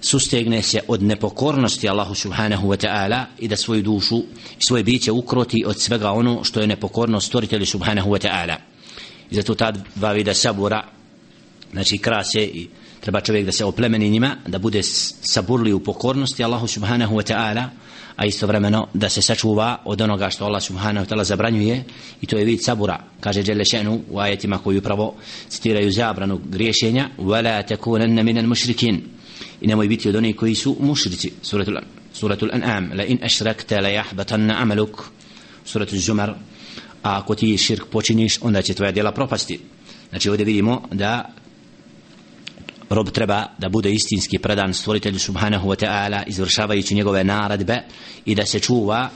sustegne 0.00 0.62
se 0.62 0.80
od 0.88 1.02
nepokornosti 1.02 1.88
Allahu 1.88 2.14
subhanahu 2.14 2.68
wa 2.68 2.76
ta'ala 2.76 3.24
i 3.38 3.48
da 3.48 3.56
svoju 3.56 3.82
dušu 3.82 4.18
i 4.58 4.64
svoje 4.66 4.84
biće 4.84 5.12
ukroti 5.12 5.64
od 5.66 5.80
svega 5.80 6.10
ono 6.10 6.44
što 6.44 6.60
je 6.60 6.66
nepokornost 6.66 7.26
stvoritelju 7.26 7.66
subhanahu 7.66 8.10
wa 8.10 8.28
ta'ala. 8.28 8.56
I 9.30 9.34
zato 9.34 9.54
ta 9.54 9.72
dva 9.94 10.12
vida 10.12 10.34
sabura, 10.34 10.84
znači 11.72 11.98
krase 11.98 12.42
i 12.42 12.68
treba 13.05 13.21
čovjek 13.21 13.45
da 13.45 13.51
se 13.51 13.65
oplemeni 13.65 14.09
njima, 14.09 14.35
da 14.47 14.59
bude 14.59 14.83
saburli 14.83 15.73
u 15.73 15.79
pokornosti 15.79 16.43
Allahu 16.43 16.67
subhanahu 16.67 17.15
wa 17.15 17.33
ta'ala, 17.33 17.69
a 18.15 18.25
istovremeno 18.25 18.87
da 18.93 19.09
se 19.09 19.21
sačuva 19.21 19.77
od 19.85 20.01
onoga 20.01 20.29
što 20.29 20.45
Allah 20.45 20.63
subhanahu 20.63 21.05
wa 21.05 21.09
ta'ala 21.09 21.23
zabranjuje 21.23 21.83
i 22.21 22.25
to 22.25 22.37
je 22.37 22.45
vid 22.45 22.63
sabura, 22.63 23.03
kaže 23.19 23.43
Đelešenu 23.43 24.01
u 24.09 24.19
ajetima 24.19 24.57
koji 24.57 24.77
upravo 24.77 25.15
citiraju 25.49 25.91
zabranu 25.91 26.39
griješenja 26.49 27.09
وَلَا 27.17 27.61
تَكُونَنَّ 27.61 28.23
مِنَ 28.23 28.39
الْمُشْرِكِينَ 28.39 28.99
i 29.61 29.67
nemoj 29.67 29.87
biti 29.87 30.09
od 30.09 30.15
onih 30.15 30.35
koji 30.35 30.55
su 30.55 30.77
mušrici 30.79 31.31
suratul, 31.41 31.77
suratul 32.13 32.49
an'am 32.53 32.97
la 32.97 33.05
in 33.05 33.19
ashrakta 33.23 33.81
la 33.81 33.89
yahbatanna 33.89 34.61
amaluk 34.61 35.03
suratul 35.65 35.99
zumar 35.99 36.29
a 37.03 37.17
ako 37.17 37.35
ti 37.35 37.57
širk 37.57 37.85
počiniš 37.85 38.37
onda 38.41 38.61
će 38.61 38.73
tvoja 38.73 38.91
djela 38.91 39.11
propasti 39.11 39.59
znači 40.09 40.29
ovdje 40.29 40.45
vidimo 40.45 40.87
da 40.91 41.33
rob 42.90 43.10
treba 43.10 43.44
da 43.58 43.68
bude 43.68 43.92
istinski 43.92 44.38
predan 44.38 44.74
stvoritelju 44.74 45.18
subhanahu 45.18 45.68
wa 45.68 45.84
ta'ala 45.84 46.22
izvršavajući 46.26 46.94
njegove 46.94 47.24
naredbe 47.24 47.82
i 48.24 48.34
da 48.34 48.46
se 48.46 48.60
čuva 48.60 49.10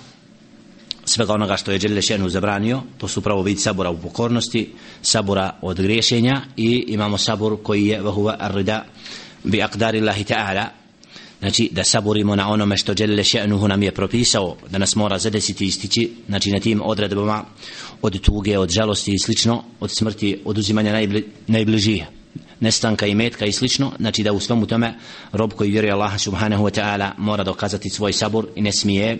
svega 1.04 1.34
onoga 1.34 1.56
što 1.56 1.72
je 1.72 1.78
Đelle 1.78 2.02
Šenu 2.02 2.28
zabranio. 2.28 2.82
To 2.98 3.08
su 3.08 3.20
pravo 3.20 3.42
vid 3.42 3.60
sabora 3.60 3.90
u 3.90 3.98
pokornosti 3.98 4.72
sabora 5.02 5.58
od 5.62 5.80
griješenja 5.80 6.42
i 6.56 6.84
imamo 6.88 7.18
sabor 7.18 7.56
koji 7.62 7.86
je 7.86 8.02
vahuva 8.02 8.36
arrida 8.38 8.84
bi 9.44 9.62
akdari 9.62 10.00
Allahi 10.00 10.24
ta'ala. 10.24 10.64
Znači 11.38 11.68
da 11.72 11.84
saborimo 11.84 12.36
na 12.36 12.48
onome 12.50 12.76
što 12.76 12.94
Đelle 12.94 13.24
Šenuhu 13.24 13.68
nam 13.68 13.82
je 13.82 13.92
propisao 13.92 14.56
da 14.70 14.78
nas 14.78 14.96
mora 14.96 15.18
zadesiti 15.18 15.66
istići 15.66 16.12
znači 16.28 16.50
na 16.50 16.60
tim 16.60 16.80
odredbama 16.84 17.44
od 18.02 18.20
tuge, 18.20 18.58
od 18.58 18.70
žalosti 18.70 19.12
i 19.12 19.18
slično 19.18 19.64
od 19.80 19.90
smrti, 19.90 20.40
oduzimanja 20.44 20.92
najbli, 20.92 21.28
najbližih 21.46 22.19
nestanka 22.60 23.06
i 23.06 23.14
metka 23.14 23.46
i 23.46 23.52
slično, 23.52 23.92
znači 23.98 24.22
da 24.22 24.32
u 24.32 24.40
svom 24.40 24.66
tome 24.66 24.94
rob 25.32 25.52
koji 25.52 25.70
vjeruje 25.70 25.92
Allaha 25.92 26.18
subhanahu 26.18 26.64
wa 26.64 26.80
ta'ala 26.80 27.10
mora 27.18 27.44
dokazati 27.44 27.90
svoj 27.90 28.12
sabor 28.12 28.46
i 28.56 28.62
ne 28.62 28.72
smije 28.72 29.18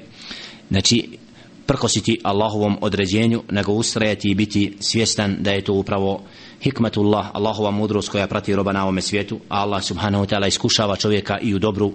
znači 0.70 1.18
prkositi 1.66 2.20
Allahovom 2.22 2.78
određenju 2.80 3.42
nego 3.50 3.72
ustrajati 3.72 4.30
i 4.30 4.34
biti 4.34 4.76
svjestan 4.80 5.36
da 5.40 5.50
je 5.50 5.64
to 5.64 5.72
upravo 5.72 6.22
hikmetullah, 6.60 7.30
Allahova 7.32 7.70
mudrost 7.70 8.08
koja 8.08 8.26
prati 8.26 8.56
roba 8.56 8.72
na 8.72 8.82
ovome 8.82 9.02
svijetu 9.02 9.40
a 9.48 9.60
Allah 9.62 9.82
subhanahu 9.82 10.24
wa 10.24 10.28
ta'ala 10.28 10.48
iskušava 10.48 10.96
čovjeka 10.96 11.38
i 11.38 11.54
u 11.54 11.58
dobru 11.58 11.92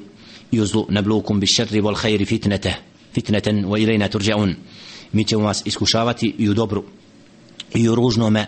i 0.51 0.59
u 0.59 0.65
zlu. 0.65 0.85
Neblukum 0.89 1.39
bi 1.39 1.47
šerri 1.47 1.81
vol 1.81 1.95
hajri 1.95 2.25
fitnete 2.25 2.75
fitneten 3.13 3.65
wa 3.65 3.81
ilajna 3.81 4.07
turđaun 4.07 4.55
mi 5.11 5.23
ćemo 5.23 5.43
vas 5.43 5.61
iskušavati 5.65 6.35
i 6.37 6.49
u 6.49 6.53
dobru 6.53 6.83
i 7.73 7.89
u 7.89 7.95
ružnome 7.95 8.47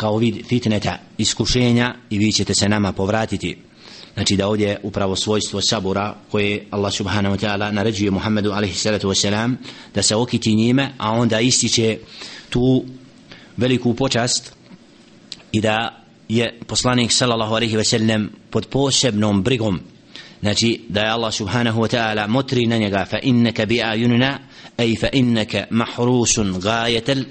kao 0.00 0.16
vid 0.16 0.46
fitneta 0.48 0.98
iskušenja 1.18 1.94
i 2.10 2.18
vi 2.18 2.32
ćete 2.32 2.54
se 2.54 2.68
nama 2.68 2.92
povratiti. 2.92 3.56
Znači 4.14 4.36
da 4.36 4.48
ovdje 4.48 4.78
upravo 4.82 5.16
svojstvo 5.16 5.60
sabura 5.60 6.14
koje 6.30 6.66
Allah 6.70 6.92
subhanahu 6.92 7.36
wa 7.36 7.46
ta'ala 7.46 7.70
naređuje 7.72 8.10
Muhammedu 8.10 8.50
alaihi 8.52 8.74
salatu 8.74 9.12
da 9.94 10.02
se 10.02 10.16
okiti 10.16 10.54
njime 10.54 10.92
a 10.98 11.10
onda 11.12 11.40
ističe 11.40 11.98
tu 12.50 12.84
veliku 13.56 13.94
počast 13.94 14.52
i 15.52 15.60
da 15.60 16.04
je 16.28 16.58
poslanik 16.66 17.12
sallallahu 17.12 17.54
alaihi 17.54 17.76
wa 17.76 17.84
sallam 17.84 18.30
pod 18.50 18.66
posebnom 18.66 19.42
brigom. 19.42 19.80
Znači 20.40 20.80
da 20.88 21.00
je 21.00 21.10
Allah 21.10 21.34
subhanahu 21.34 21.80
wa 21.80 21.96
ta'ala 21.96 22.28
motri 22.28 22.66
na 22.66 22.78
njega 22.78 23.06
fa 23.10 23.18
innaka 23.22 23.66
bi 23.66 23.82
ajunina 23.82 24.38
ej 24.78 24.96
fa 25.00 25.08
innaka 25.12 25.66
mahrusun 25.70 26.60
gajetel 26.60 27.24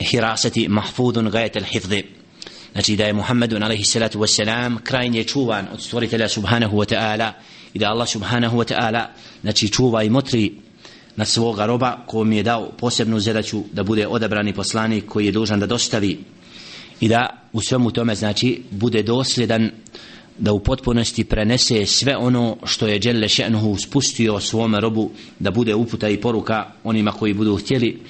hirasati 0.00 0.68
mahfudun 0.68 1.30
gajet 1.30 1.56
al 1.56 1.64
hifzi 1.64 2.04
znači 2.72 2.96
da 2.96 3.04
je 3.04 3.12
Muhammedun 3.12 3.62
alaihi 3.62 3.84
salatu 3.84 4.18
wassalam 4.18 4.78
krajnje 4.82 5.24
čuvan 5.24 5.66
od 5.72 5.82
stvoritelja 5.82 6.28
subhanahu 6.28 6.76
wa 6.76 6.94
ta'ala 6.94 7.32
i 7.74 7.78
da 7.78 7.90
Allah 7.90 8.08
subhanahu 8.08 8.58
wa 8.58 8.74
ta'ala 8.74 9.06
znači 9.42 9.68
čuva 9.68 10.02
i 10.02 10.10
motri 10.10 10.52
na 11.16 11.24
svoga 11.24 11.66
roba 11.66 11.98
kojom 12.06 12.32
je 12.32 12.42
dao 12.42 12.70
posebnu 12.78 13.20
zadaću 13.20 13.62
da 13.72 13.82
bude 13.82 14.06
odabrani 14.06 14.52
poslanik 14.52 15.06
koji 15.06 15.26
je 15.26 15.32
dužan 15.32 15.60
da 15.60 15.66
dostavi 15.66 16.18
i 17.00 17.08
da 17.08 17.48
u 17.52 17.60
svemu 17.60 17.90
tome 17.90 18.14
znači 18.14 18.62
bude 18.70 19.02
dosljedan 19.02 19.70
da 20.38 20.52
u 20.52 20.60
potpunosti 20.60 21.24
prenese 21.24 21.86
sve 21.86 22.16
ono 22.16 22.56
što 22.64 22.86
je 22.86 22.98
Đelle 22.98 23.28
še'nuhu 23.28 23.84
spustio 23.84 24.40
svome 24.40 24.80
robu 24.80 25.10
da 25.38 25.50
bude 25.50 25.74
uputa 25.74 26.08
i 26.08 26.20
poruka 26.20 26.72
onima 26.84 27.12
koji 27.12 27.34
budu 27.34 27.56
htjeli 27.56 28.00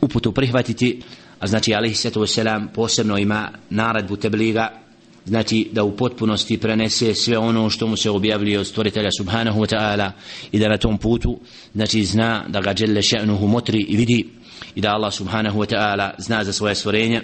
uputu 0.00 0.32
prihvatiti 0.32 1.02
a 1.40 1.46
znači 1.46 1.74
alihi 1.74 1.94
sallatu 1.94 2.20
wasalam 2.20 2.66
posebno 2.74 3.18
ima 3.18 3.50
naradbu 3.70 4.16
tebliga 4.16 4.86
znači 5.26 5.68
da 5.72 5.84
u 5.84 5.96
potpunosti 5.96 6.58
prenese 6.58 7.14
sve 7.14 7.38
ono 7.38 7.70
što 7.70 7.86
mu 7.86 7.96
se 7.96 8.10
objavljuje 8.10 8.58
od 8.58 8.66
stvoritelja 8.66 9.10
subhanahu 9.18 9.60
wa 9.60 9.76
ta'ala 9.76 10.10
i 10.52 10.58
da 10.58 10.68
na 10.68 10.76
tom 10.76 10.98
putu 10.98 11.38
znači 11.74 12.04
zna 12.04 12.44
da 12.48 12.60
ga 12.60 12.72
djelle 12.72 13.02
še'nuhu 13.02 13.46
motri 13.46 13.78
i 13.88 13.96
vidi 13.96 14.28
i 14.74 14.80
da 14.80 14.92
Allah 14.92 15.14
subhanahu 15.14 15.58
wa 15.58 15.74
ta'ala 15.74 16.10
zna 16.18 16.44
za 16.44 16.52
svoje 16.52 16.74
stvorenje. 16.74 17.22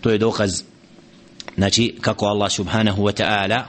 To 0.00 0.10
je 0.10 0.18
dokaz 0.18 0.62
znači 1.56 1.94
kako 2.00 2.26
Allah 2.26 2.52
subhanahu 2.52 3.02
wa 3.02 3.22
ta'ala 3.22 3.62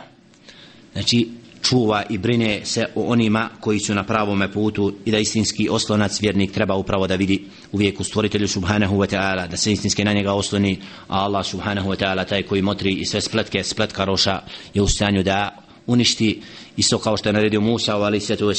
znači 0.93 1.29
čuva 1.61 2.03
i 2.09 2.17
brine 2.17 2.61
se 2.65 2.85
o 2.95 3.03
onima 3.03 3.49
koji 3.59 3.79
su 3.79 3.95
na 3.95 4.03
pravome 4.03 4.51
putu 4.51 4.93
i 5.05 5.11
da 5.11 5.17
istinski 5.17 5.69
oslonac 5.69 6.21
vjernik 6.21 6.51
treba 6.51 6.75
upravo 6.75 7.07
da 7.07 7.15
vidi 7.15 7.45
uvijek 7.71 7.99
u 7.99 8.03
stvoritelju 8.03 8.47
subhanahu 8.47 8.95
wa 8.95 9.15
ta'ala 9.15 9.47
da 9.47 9.57
se 9.57 9.71
istinski 9.71 10.03
na 10.03 10.13
njega 10.13 10.33
osloni 10.33 10.79
a 11.07 11.23
Allah 11.23 11.45
subhanahu 11.45 11.89
wa 11.89 12.05
ta'ala 12.05 12.27
taj 12.27 12.43
koji 12.43 12.61
motri 12.61 12.91
i 12.91 13.05
sve 13.05 13.21
spletke 13.21 13.63
spletka 13.63 14.03
roša 14.03 14.41
je 14.73 14.81
u 14.81 14.87
stanju 14.87 15.23
da 15.23 15.63
uništi. 15.87 16.41
Isto 16.77 16.99
kao 16.99 17.17
što 17.17 17.29
je 17.29 17.33
naredio 17.33 17.61
Musa 17.61 17.97
ali 17.97 18.19
se 18.19 18.35
tu 18.35 18.53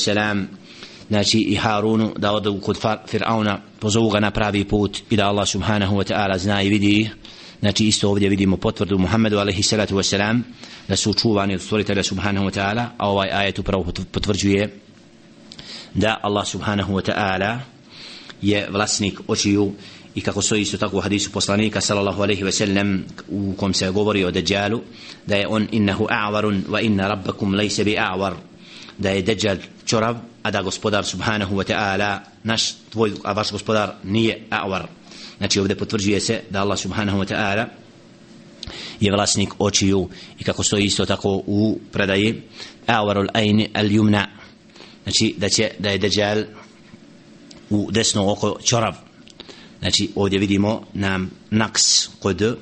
znači 1.09 1.39
i 1.39 1.55
Harunu 1.55 2.13
da 2.17 2.33
odu 2.33 2.61
kod 2.61 2.79
Fir'auna 3.13 3.57
pozovu 3.79 4.11
ga 4.11 4.21
na 4.21 4.31
pravi 4.31 4.65
put 4.65 4.99
i 5.11 5.17
da 5.17 5.27
Allah 5.27 5.49
subhanahu 5.49 5.97
wa 5.97 6.13
ta'ala 6.13 6.39
zna 6.39 6.63
i 6.63 6.69
vidi 6.69 7.11
znači 7.61 7.85
isto 7.85 8.11
ovdje 8.11 8.29
vidimo 8.29 8.57
potvrdu 8.57 8.99
Muhammedu 8.99 9.38
alaihi 9.38 9.62
salatu 9.62 9.96
wasalam 9.96 10.40
da 10.88 10.96
su 10.96 11.14
čuvani 11.14 11.55
od 11.55 11.61
stvoritelja 11.61 12.03
subhanahu 12.03 12.46
wa 12.46 12.61
ta'ala 12.61 12.87
a 12.99 13.09
ovaj 13.09 13.31
ajet 13.33 13.59
upravo 13.59 13.92
potvrđuje 14.12 14.79
da 15.94 16.20
Allah 16.23 16.46
subhanahu 16.46 16.92
wa 16.92 17.11
ta'ala 17.11 17.59
je 18.42 18.68
vlasnik 18.70 19.20
očiju 19.29 19.73
i 20.14 20.20
kako 20.20 20.42
stoji 20.42 20.62
isto 20.62 20.79
tako 20.79 20.96
u 20.96 21.01
hadisu 21.01 21.33
poslanika 21.33 21.81
sallallahu 21.81 22.23
alaihi 22.23 22.42
ve 22.42 22.53
sellem 22.53 23.05
u 23.29 23.55
kom 23.57 23.75
se 23.75 23.90
govori 23.90 24.25
o 24.25 24.31
Dajjalu 24.31 24.81
da 25.27 25.37
je 25.37 25.46
on 25.46 25.68
innahu 25.73 26.07
a'varun 26.11 26.62
wa 26.68 26.81
inna 26.83 27.09
rabbakum 27.09 27.55
lejse 27.55 27.85
bi 27.85 27.96
a'var 27.99 28.35
da 28.99 29.11
je 29.11 29.23
Dajjal 29.23 29.57
čorav 29.87 30.16
a 30.42 30.51
da 30.51 30.62
gospodar 30.62 31.05
subhanahu 31.05 31.57
wa 31.57 31.64
ta'ala 31.64 32.18
naš 32.44 32.75
tvoj 32.90 33.12
a 33.25 33.33
vaš 33.33 33.53
gospodar 33.53 33.94
nije 34.05 34.46
a'var 34.51 34.87
znači 35.40 35.61
ovdje 35.61 35.76
potvrđuje 35.76 36.20
se 36.20 36.40
da 36.50 36.61
Allah 36.61 36.79
subhanahu 36.79 37.18
wa 37.18 37.35
ta'ala 37.35 37.64
je 39.00 39.12
vlasnik 39.12 39.48
očiju 39.59 40.09
i 40.38 40.44
kako 40.44 40.62
stoji 40.62 40.85
isto 40.85 41.07
tako 41.07 41.42
u 41.46 41.79
predaji 41.92 42.42
awarul 42.87 43.29
ajni 43.33 43.70
al 43.74 43.87
yumna 43.87 44.26
znači 45.03 45.35
da 45.38 45.48
će 45.48 45.70
da 45.79 45.90
je 45.90 45.98
Dajjal 45.98 46.44
u 47.70 47.88
desno 47.90 48.33
oko 48.33 48.59
čorav 48.64 48.94
znači 49.79 50.11
ovdje 50.14 50.38
vidimo 50.38 50.83
nam 50.94 51.31
naks 51.50 51.83
kod 52.18 52.57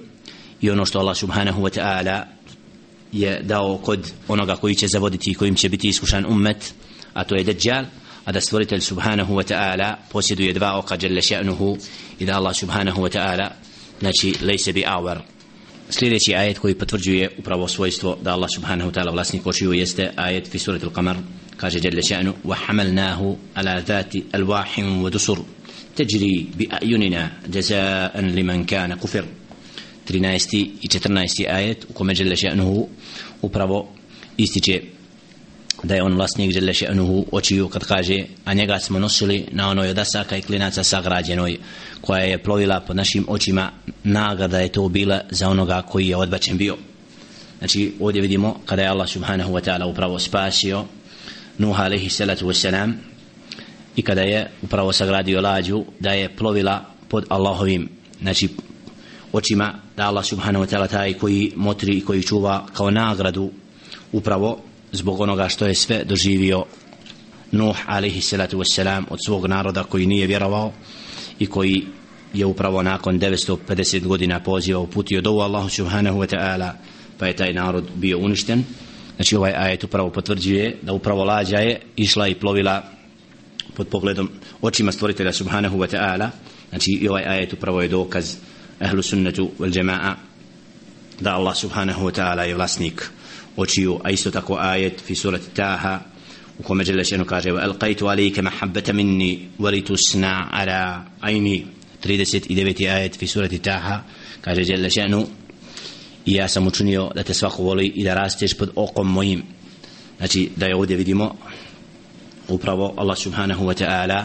i 0.61 0.71
ono 0.71 0.87
što 0.87 0.99
Allah 0.99 1.17
subhanahu 1.17 1.63
wa 1.63 1.79
ta'ala 1.79 2.23
je 3.13 3.43
dao 3.43 3.79
kod 3.85 4.13
onoga 4.29 4.57
koji 4.57 4.75
će 4.75 4.89
zavoditi 4.89 5.31
i 5.31 5.35
kojim 5.35 5.55
će 5.55 5.69
biti 5.69 5.89
iskušan 5.89 6.27
ummet 6.27 6.75
a 7.15 7.25
to 7.25 7.35
je 7.35 7.45
Dajjal 7.45 7.85
a 8.28 8.32
da 8.32 8.42
stvoritelj 8.42 8.82
subhanahu 8.82 9.34
wa 9.34 9.44
ta'ala 9.44 9.96
posjeduje 10.12 10.54
dva 10.54 10.78
oka 10.78 10.98
jelle 11.02 11.22
še'nuhu 11.22 11.78
i 12.20 12.26
da 12.26 12.38
Allah 12.38 12.56
subhanahu 12.56 13.02
wa 13.02 13.10
ta'ala 13.10 13.50
znači 14.00 14.34
lejse 14.42 14.74
bi 14.74 14.84
awar 14.88 15.20
sljedeći 15.90 16.36
ajet 16.36 16.60
koji 16.60 16.76
potvrđuje 16.76 17.30
upravo 17.40 17.68
svojstvo 17.68 18.18
da 18.22 18.34
Allah 18.34 18.50
subhanahu 18.56 18.92
wa 18.92 18.94
ta'ala 18.94 19.12
vlasnik 19.12 19.48
očiju 19.48 19.74
jeste 19.74 20.12
ajet 20.16 20.48
fi 20.48 20.60
suratul 20.60 20.90
qamar 20.90 21.16
kaže 21.58 21.80
jelle 21.84 22.02
še'nu 22.02 22.34
wa 22.46 22.56
hamalnahu 22.66 23.38
ala 23.56 23.82
dhati 23.82 24.24
alwahim 24.32 25.04
wa 25.04 25.10
dusur 25.10 25.40
تجري 25.96 26.48
بأعيننا 26.58 27.32
جزاء 27.48 28.20
لمن 28.20 28.66
كان 28.66 28.94
كفر 28.94 29.26
13 30.06 30.68
i 30.82 30.88
14 30.88 31.48
ajet 31.50 31.86
u 31.90 31.94
kome 31.94 32.16
žele 32.16 32.36
še'nuhu 32.36 32.88
upravo 33.42 33.90
ističe 34.38 34.82
da 35.83 35.95
je 35.95 36.03
on 36.03 36.15
vlasnik 36.15 36.53
žele 36.53 36.73
še'nuhu 36.73 37.25
očiju 37.33 37.69
kad 37.69 37.85
kaže 37.85 38.25
a 38.45 38.55
njega 38.55 38.79
smo 38.79 38.99
nosili 38.99 39.47
na 39.53 39.69
onoj 39.69 39.91
odasaka 39.91 40.37
i 40.37 40.43
klinaca 40.43 40.83
sagrađenoj 40.85 41.59
koja 42.01 42.23
je 42.23 42.43
plovila 42.43 42.81
pod 42.81 42.97
našim 42.97 43.25
očima. 43.29 43.71
Nagrada 44.05 44.59
je 44.59 44.73
to 44.73 44.89
bila 44.89 45.21
za 45.31 45.49
onoga 45.49 45.83
koji 45.83 46.09
je 46.09 46.17
odbačen 46.17 46.59
bio. 46.59 46.77
Znači 47.59 47.95
ovdje 48.01 48.23
vidimo 48.23 48.61
kada 48.67 48.83
je 48.83 48.89
Allah 48.89 49.09
subhanahu 49.09 49.53
wa 49.53 49.61
ta'ala 49.65 49.91
upravo 49.91 50.19
spasio 50.19 50.85
Nuh 51.59 51.81
alaihi 51.81 52.11
salatu 52.11 52.47
wasalam 52.47 52.93
i 53.97 54.03
kada 54.03 54.21
je 54.21 54.51
upravo 54.63 54.93
sagradio 54.93 55.41
lađu 55.41 55.85
da 56.01 56.11
je 56.11 56.37
plovila 56.37 56.85
pod 57.09 57.25
Allahovim 57.29 57.89
znači 58.21 58.49
očima 59.33 59.75
da 59.97 60.07
Allah 60.07 60.25
subhanahu 60.25 60.65
wa 60.65 60.69
ta'ala 60.69 60.89
taj 60.89 61.15
koji 61.15 61.53
motri 61.57 61.99
i 61.99 62.05
koji 62.05 62.23
čuva 62.23 62.67
kao 62.73 62.91
nagradu 62.91 63.51
upravo 64.13 64.68
zbog 64.93 65.21
onoga 65.21 65.49
što 65.49 65.67
je 65.67 65.75
sve 65.75 66.05
doživio 66.05 66.65
Nuh 67.53 67.77
alaihi 67.87 68.21
salatu 68.21 68.59
wassalam 68.59 69.05
od 69.11 69.19
svog 69.27 69.47
naroda 69.47 69.85
koji 69.85 70.07
nije 70.07 70.27
vjerovao 70.27 70.73
i 71.39 71.47
koji 71.47 71.87
je 72.35 72.47
upravo 72.47 72.83
nakon 72.83 73.21
950 73.21 74.07
godina 74.07 74.41
poziva 74.41 74.81
uputio 74.81 75.21
do 75.21 75.31
Allahu 75.31 75.69
subhanahu 75.69 76.19
wa 76.19 76.37
ta'ala 76.37 76.73
pa 77.19 77.27
je 77.27 77.37
taj 77.37 77.53
narod 77.53 77.85
bio 77.95 78.19
uništen. 78.19 78.65
Znači 79.17 79.37
ovaj 79.37 79.53
ajet 79.57 79.85
upravo 79.85 80.11
potvrđuje 80.11 80.77
da 80.83 80.93
upravo 80.93 81.25
lađa 81.25 81.57
je 81.57 81.81
išla 81.97 82.29
i 82.29 82.35
plovila 82.35 82.83
pod 83.77 83.89
pogledom 83.89 84.31
očima 84.63 84.93
stvoritelja 84.93 85.33
subhanahu 85.33 85.79
wa 85.79 85.97
ta'ala. 85.97 86.29
Znači 86.69 86.91
i 86.91 87.09
ovaj 87.09 87.25
ajet 87.27 87.53
upravo 87.53 87.83
je 87.83 87.89
dokaz 87.89 88.37
ehlu 88.81 89.03
sunnetu 89.03 89.51
wal 89.59 89.73
jama'a 89.73 90.15
da 91.21 91.35
Allah 91.35 91.57
subhanahu 91.57 92.07
wa 92.07 92.21
ta'ala 92.21 92.41
je 92.41 92.55
vlasnik 92.55 93.11
očiju 93.59 94.01
a 94.05 94.11
isto 94.11 94.31
tako 94.31 94.57
ajet 94.61 95.01
fi 95.07 95.15
surati 95.15 95.51
Taha 95.55 96.01
u 96.59 96.63
kome 96.63 96.85
Đelešenu 96.85 97.25
kaže 97.25 97.51
wa 97.51 97.63
alqaitu 97.67 98.11
alike 98.11 98.43
mahabbata 98.43 98.93
minni 98.93 99.49
walitu 99.59 99.97
sna 100.09 100.49
ala 100.51 101.05
ajni 101.21 101.67
39. 102.05 102.89
ajet 102.91 103.19
fi 103.19 103.27
surati 103.27 103.59
Taha 103.59 104.03
kaže 104.41 104.65
Đelešenu 104.65 105.27
i 106.27 106.35
ja 106.35 106.49
sam 106.49 106.67
učinio 106.67 107.11
da 107.15 107.23
te 107.23 107.35
svako 107.35 107.63
voli 107.63 107.93
i 107.95 108.05
da 108.05 108.15
rasteš 108.15 108.55
pod 108.55 108.71
okom 108.75 109.13
mojim 109.13 109.43
znači 110.19 110.51
da 110.57 110.67
je 110.67 110.77
ovdje 110.77 110.97
vidimo 110.97 111.35
upravo 112.49 112.95
Allah 112.97 113.19
subhanahu 113.19 113.65
wa 113.65 113.85
ta'ala 113.85 114.25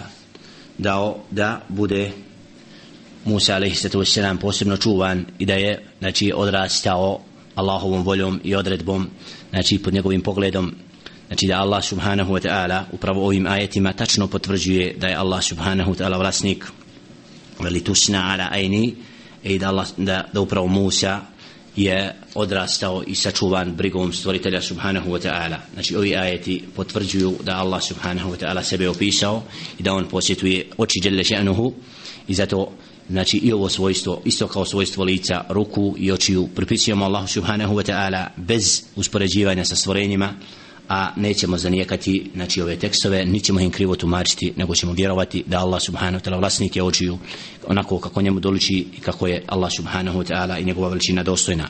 dao 0.78 1.18
da 1.32 1.62
bude 1.70 2.12
Musa 3.26 3.56
alaihi 3.56 3.76
sallatu 3.76 4.00
wassalam 4.00 4.38
posebno 4.38 4.78
čuvan 4.78 5.26
i 5.40 5.46
da 5.46 5.54
je 5.54 5.86
znači 6.00 6.32
odrastao 6.36 7.22
Allahovom 7.56 8.04
voljom 8.04 8.42
i 8.44 8.56
odredbom 8.56 9.08
znači 9.50 9.78
pod 9.78 9.94
njegovim 9.94 10.22
pogledom. 10.22 10.74
Znači 11.28 11.48
da 11.48 11.60
Allah 11.60 11.84
subhanahu 11.84 12.34
wa 12.34 12.48
ta'ala 12.48 12.84
upravo 12.92 13.26
ovim 13.26 13.48
ajetima 13.48 13.94
tačno 13.94 14.28
potvrđuje 14.28 14.96
da 14.98 15.08
je 15.08 15.16
Allah 15.16 15.44
subhanahu 15.44 15.94
wa 15.94 16.04
ta'ala 16.04 16.18
vlasnik. 16.18 16.66
Veli 17.60 17.84
tusna 17.84 18.32
ala 18.34 18.48
ajni 18.52 18.96
i 19.44 19.60
da, 19.60 19.68
Allah, 19.68 19.88
da, 19.98 20.26
da 20.34 20.42
upravo 20.42 20.68
Musa 20.68 21.22
je 21.76 22.16
odrastao 22.36 23.04
i 23.08 23.16
sačuvan 23.16 23.76
brigom 23.76 24.14
stvoritelja 24.14 24.62
subhanahu 24.62 25.12
wa 25.12 25.28
ta'ala. 25.28 25.58
Znači 25.74 25.96
ovi 25.96 26.16
ajeti 26.16 26.64
potvrđuju 26.76 27.34
da 27.44 27.58
Allah 27.58 27.84
subhanahu 27.84 28.32
wa 28.32 28.38
ta'ala 28.38 28.64
sebe 28.64 28.90
opisao 28.90 29.44
i 29.80 29.84
da 29.84 29.94
on 29.94 30.08
posjetuje 30.10 30.66
oči 30.78 31.00
djelle 31.00 31.24
še'nuhu 31.24 31.74
i 32.28 32.34
zato 32.34 32.72
znači 33.10 33.38
i 33.38 33.54
ovo 33.54 33.70
svojstvo 33.70 34.22
isto 34.26 34.48
kao 34.48 34.66
svojstvo 34.66 35.04
lica 35.04 35.44
ruku 35.50 35.96
i 35.98 36.12
očiju 36.12 36.48
pripisujemo 36.56 37.06
Allahu 37.06 37.28
subhanahu 37.28 37.76
wa 37.76 37.92
ta'ala 37.92 38.28
bez 38.38 38.84
uspoređivanja 38.96 39.66
sa 39.66 39.76
stvorenjima 39.76 40.34
a 40.90 41.10
nećemo 41.16 41.58
zanijekati 41.58 42.32
znači 42.34 42.62
ove 42.62 42.76
tekstove 42.76 43.26
nićemo 43.26 43.60
im 43.60 43.72
krivo 43.72 43.96
tumačiti 43.96 44.54
nego 44.56 44.76
ćemo 44.76 44.94
vjerovati 44.94 45.44
da 45.48 45.60
Allah 45.60 45.82
subhanahu 45.82 46.24
wa 46.24 46.30
ta'ala 46.30 46.40
vlasnik 46.40 46.76
je 46.76 46.84
očiju 46.84 47.18
onako 47.68 48.00
kako 48.00 48.22
njemu 48.22 48.40
doliči 48.40 48.86
i 48.98 49.02
kako 49.02 49.28
je 49.28 49.44
Allah 49.48 49.72
subhanahu 49.76 50.20
wa 50.20 50.34
ta'ala 50.34 50.62
i 50.62 50.66
njegova 50.66 50.90
veličina 50.90 51.24
dostojna. 51.24 51.68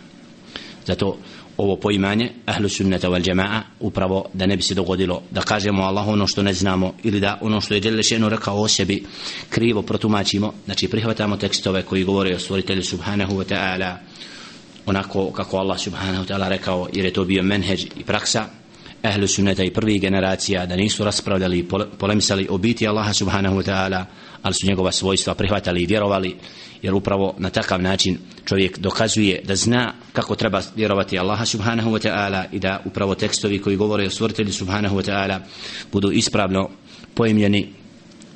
Zato 0.85 1.17
ovo 1.57 1.75
poimanje 1.75 2.31
ahlu 2.45 2.69
sunnata 2.69 3.09
wal 3.09 3.21
jama'a 3.25 3.61
upravo 3.79 4.25
da 4.33 4.45
ne 4.45 4.57
bi 4.57 4.63
se 4.63 4.73
dogodilo 4.73 5.21
da 5.31 5.41
kažemo 5.41 5.83
Allah 5.83 6.07
ono 6.07 6.27
što 6.27 6.43
ne 6.43 6.53
znamo 6.53 6.93
ili 7.03 7.19
da 7.19 7.37
ono 7.41 7.61
što 7.61 7.73
je 7.73 7.79
Đelešenu 7.79 8.29
rekao 8.29 8.61
o 8.61 8.67
sebi 8.67 9.03
krivo 9.49 9.81
protumačimo. 9.81 10.53
Znači 10.65 10.87
prihvatamo 10.87 11.37
tekstove 11.37 11.83
koji 11.83 12.03
govore 12.03 12.35
o 12.35 12.39
stvoritelju 12.39 12.83
subhanahu 12.83 13.33
wa 13.33 13.45
ta'ala 13.53 13.95
onako 14.85 15.31
kako 15.31 15.57
Allah 15.57 15.79
subhanahu 15.79 16.23
wa 16.23 16.33
ta'ala 16.33 16.49
rekao 16.49 16.87
jer 16.93 17.05
je 17.05 17.13
to 17.13 17.25
bio 17.25 17.43
menheđ 17.43 17.85
i 17.97 18.03
praksa. 18.03 18.45
Ahlu 19.01 19.27
sunneta 19.27 19.63
i 19.63 19.73
prvih 19.73 20.01
generacija 20.01 20.65
da 20.65 20.75
nisu 20.75 21.03
raspravljali 21.03 21.59
i 21.59 21.67
polemisali 21.99 22.47
o 22.49 22.57
biti 22.57 22.87
Allaha 22.87 23.13
subhanahu 23.13 23.55
wa 23.55 23.71
ta'ala 23.71 24.05
ali 24.43 24.53
su 24.53 24.67
njegova 24.67 24.91
svojstva 24.91 25.34
prihvatali 25.34 25.82
i 25.82 25.86
vjerovali 25.86 26.36
jer 26.82 26.93
upravo 26.93 27.36
na 27.38 27.49
takav 27.49 27.82
način 27.82 28.17
čovjek 28.45 28.79
dokazuje 28.79 29.41
da 29.43 29.56
zna 29.56 29.93
kako 30.13 30.36
treba 30.36 30.62
vjerovati 30.75 31.19
Allaha 31.19 31.45
subhanahu 31.45 31.91
wa 31.91 32.08
ta'ala 32.08 32.43
i 32.51 32.60
da 32.60 32.82
upravo 32.86 33.15
tekstovi 33.15 33.60
koji 33.60 33.75
govore 33.75 34.08
o 34.08 34.10
stvoritelju 34.10 34.53
subhanahu 34.53 34.97
wa 34.97 35.12
ta'ala 35.12 35.39
budu 35.91 36.12
ispravno 36.12 36.69
poimljeni 37.15 37.73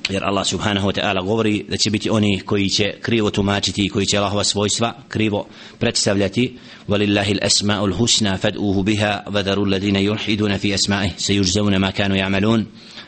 jer 0.09 0.23
Allah 0.23 0.45
subhanahu 0.47 0.87
wa 0.87 0.93
ta'ala 0.93 1.25
govori 1.25 1.65
da 1.69 1.77
će 1.77 1.89
biti 1.89 2.09
oni 2.09 2.39
koji 2.39 2.69
će 2.69 2.93
krivo 3.01 3.31
tumačiti 3.31 3.85
i 3.85 3.89
koji 3.89 4.05
će 4.05 4.17
Allahova 4.17 4.43
svojstva 4.43 4.93
krivo 5.07 5.47
predstavljati. 5.79 6.57
Walillahi 6.87 7.39
al-asma'ul 7.39 7.93
husna 7.97 8.37
fad'uhu 8.37 8.83
biha 8.83 9.23
wa 9.27 9.43
daru 9.43 9.65
alladhina 9.65 9.99
yulhiduna 9.99 10.57
fi 10.57 10.73
asma'ihi 10.73 11.13
sayujzawna 11.17 11.79
ma 11.79 11.91
kanu 11.91 12.15
ya'malun 12.15 12.63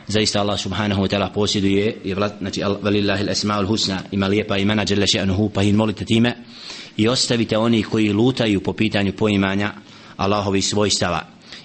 zaista 0.09 0.41
Allah 0.41 0.59
subhanahu 0.59 1.01
wa 1.01 1.07
ta'ala 1.07 1.29
posjeduje 1.33 1.97
i 2.03 2.15
znači 2.39 2.61
velillahi 2.81 3.23
al-asma'ul 3.23 3.67
husna 3.67 3.99
ima 4.11 4.27
lijepa 4.27 4.57
imena 4.57 4.85
jalla 4.89 5.05
še'nuhu 5.05 5.49
pa 5.53 5.63
ih 5.63 5.73
molite 5.73 6.05
time 6.05 6.35
i 6.97 7.07
ostavite 7.07 7.57
oni 7.57 7.83
koji 7.83 8.13
lutaju 8.13 8.63
po 8.63 8.73
pitanju 8.73 9.13
poimanja 9.13 9.73
Allahovi 10.17 10.61
svojstava 10.61 11.21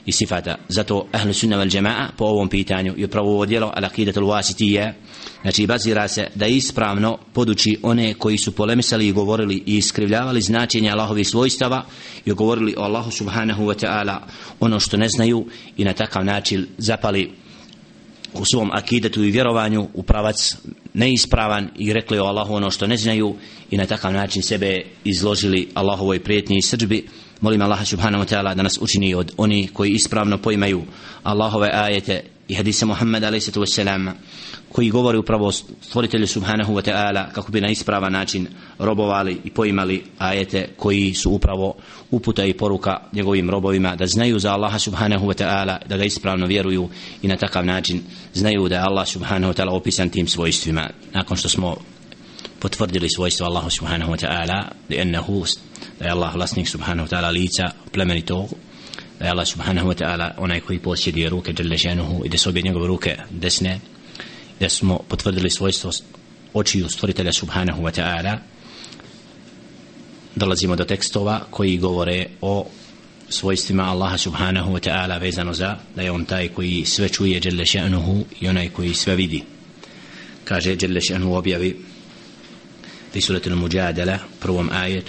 i 0.06 0.12
sifata. 0.12 0.56
Zato 0.68 1.06
ahlu 1.12 1.32
sunna 1.32 1.56
wal 1.56 1.74
jamaa 1.76 2.08
po 2.16 2.24
ovom 2.24 2.48
pitanju 2.48 2.94
i 2.96 3.04
upravo 3.04 3.30
ovo 3.34 3.46
djelo 3.46 3.72
al 3.76 3.84
aqidatul 3.84 4.26
wasitiyya 4.26 4.92
znači 5.42 5.66
bazira 5.66 6.08
se 6.08 6.26
da 6.34 6.46
ispravno 6.46 7.18
poduči 7.32 7.78
one 7.82 8.14
koji 8.14 8.38
su 8.38 8.52
polemisali 8.52 9.08
i 9.08 9.12
govorili 9.12 9.62
i 9.66 9.76
iskrivljavali 9.76 10.40
značenje 10.40 10.90
Allahovi 10.90 11.24
svojstava 11.24 11.84
i 12.24 12.32
govorili 12.32 12.74
o 12.76 12.82
Allahu 12.82 13.10
subhanahu 13.10 13.64
wa 13.64 13.86
ta'ala 13.86 14.18
ono 14.60 14.80
što 14.80 14.96
ne 14.96 15.08
znaju 15.08 15.46
i 15.76 15.84
na 15.84 15.92
takav 15.92 16.24
način 16.24 16.66
zapali 16.78 17.43
u 18.34 18.44
svom 18.44 18.70
akidetu 18.72 19.24
i 19.24 19.30
vjerovanju 19.30 19.88
u 19.94 20.02
pravac 20.02 20.56
neispravan 20.94 21.68
i 21.78 21.92
rekli 21.92 22.18
o 22.18 22.24
Allahu 22.24 22.54
ono 22.54 22.70
što 22.70 22.86
ne 22.86 22.96
znaju 22.96 23.36
i 23.70 23.76
na 23.76 23.86
takav 23.86 24.12
način 24.12 24.42
sebe 24.42 24.82
izložili 25.04 25.68
Allahovoj 25.74 26.20
prijetnji 26.20 26.58
i 26.58 26.62
srđbi 26.62 27.06
molim 27.40 27.62
Allaha 27.62 27.84
subhanahu 27.84 28.24
wa 28.24 28.34
ta'ala 28.34 28.54
da 28.54 28.62
nas 28.62 28.78
učini 28.80 29.14
od 29.14 29.32
oni 29.36 29.68
koji 29.72 29.90
ispravno 29.90 30.38
poimaju 30.38 30.82
Allahove 31.22 31.70
ajete 31.72 32.22
i 32.48 32.54
hadise 32.54 32.86
Muhammed 32.86 33.24
a.s 33.24 33.50
koji 34.74 34.90
govori 34.90 35.18
upravo 35.18 35.52
stvoritelju 35.52 36.26
subhanahu 36.26 36.74
wa 36.74 36.90
ta'ala 36.90 37.32
kako 37.32 37.52
bi 37.52 37.60
na 37.60 37.68
ispravan 37.68 38.12
način 38.12 38.46
robovali 38.78 39.40
i 39.44 39.50
poimali 39.50 40.04
ajete 40.18 40.68
koji 40.76 41.14
su 41.14 41.30
upravo 41.30 41.74
uputa 42.10 42.44
i 42.44 42.54
poruka 42.54 42.96
njegovim 43.12 43.50
robovima 43.50 43.96
da 43.96 44.06
znaju 44.06 44.38
za 44.38 44.52
Allaha 44.52 44.78
subhanahu 44.78 45.26
wa 45.26 45.44
ta'ala 45.44 45.78
da 45.86 45.96
ga 45.96 46.04
ispravno 46.04 46.46
vjeruju 46.46 46.88
i 47.22 47.28
na 47.28 47.36
takav 47.36 47.66
način 47.66 48.02
znaju 48.32 48.68
da 48.68 48.74
je 48.74 48.80
Allah 48.80 49.08
subhanahu 49.08 49.52
wa 49.52 49.56
ta'ala 49.56 49.70
opisan 49.70 50.08
tim 50.10 50.28
svojstvima. 50.28 50.90
Nakon 51.12 51.36
što 51.36 51.48
smo 51.48 51.76
potvrdili 52.58 53.08
svojstvo 53.08 53.46
Allahu 53.46 53.70
subhanahu 53.70 54.12
wa 54.12 54.26
ta'ala 54.26 54.64
da 54.88 54.94
je 54.94 55.04
da 55.98 56.04
je 56.04 56.10
Allah 56.10 56.34
vlasnik 56.34 56.68
subhanahu 56.68 57.08
wa 57.08 57.16
ta'ala 57.16 57.32
lica 57.32 57.70
plemenitog 57.92 58.48
da 59.18 59.24
je 59.24 59.30
Allah 59.30 59.46
subhanahu 59.46 59.88
wa 59.88 60.04
ta'ala 60.04 60.30
onaj 60.38 60.60
koji 60.60 60.78
posjeduje 60.78 61.28
ruke 61.28 61.52
dželešenuhu 61.52 62.24
i 62.24 62.28
da 62.28 62.38
su 62.38 62.48
obje 62.50 62.62
njegove 62.62 62.86
ruke 62.86 63.16
desne 63.30 63.80
da 64.60 64.68
smo 64.68 64.98
potvrdili 65.08 65.50
svojstvo 65.50 65.90
očiju 66.54 66.88
stvoritelja 66.88 67.32
subhanahu 67.32 67.82
wa 67.82 68.00
ta'ala. 68.00 68.38
Dolazimo 70.34 70.76
do 70.76 70.84
tekstova 70.84 71.40
koji 71.50 71.78
govore 71.78 72.26
o 72.40 72.66
svojstvima 73.28 73.82
Allaha 73.82 74.18
subhanahu 74.18 74.72
wa 74.72 74.80
ta'ala 74.88 75.20
vezano 75.20 75.54
za 75.54 75.76
da 75.96 76.02
je 76.02 76.10
on 76.10 76.24
taj 76.24 76.48
koji 76.48 76.84
sve 76.84 77.08
čuje 77.08 77.40
jelle 77.44 77.64
še'nuhu 77.64 78.24
i 78.40 78.48
onaj 78.48 78.68
koji 78.68 78.94
sve 78.94 79.16
vidi. 79.16 79.42
Kaže 80.44 80.76
jelle 80.80 81.00
še'nuhu 81.00 81.34
objavi 81.34 81.76
في 83.14 83.20
سورة 83.20 83.42
المجادلة 83.46 84.20
بروم 84.42 84.70
آية 84.70 85.04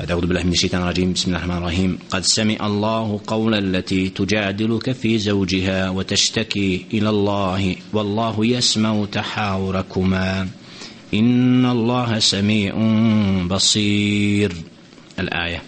أعوذ 0.00 0.26
بالله 0.26 0.42
من 0.42 0.52
الشيطان 0.52 0.82
الرجيم. 0.82 1.12
بسم 1.12 1.28
الله 1.28 1.44
الرحمن 1.44 1.58
الرحيم. 1.62 1.98
قد 2.10 2.22
سمع 2.24 2.56
الله 2.66 3.20
قول 3.26 3.54
التي 3.54 4.08
تجادلك 4.08 4.92
في 4.92 5.18
زوجها 5.18 5.90
وتشتكي 5.90 6.86
إلى 6.92 7.08
الله 7.08 7.76
والله 7.92 8.46
يسمع 8.46 9.04
تحاوركما. 9.12 10.48
إن 11.14 11.66
الله 11.66 12.18
سميع 12.18 12.72
بصير. 13.44 14.52
الآية. 15.18 15.62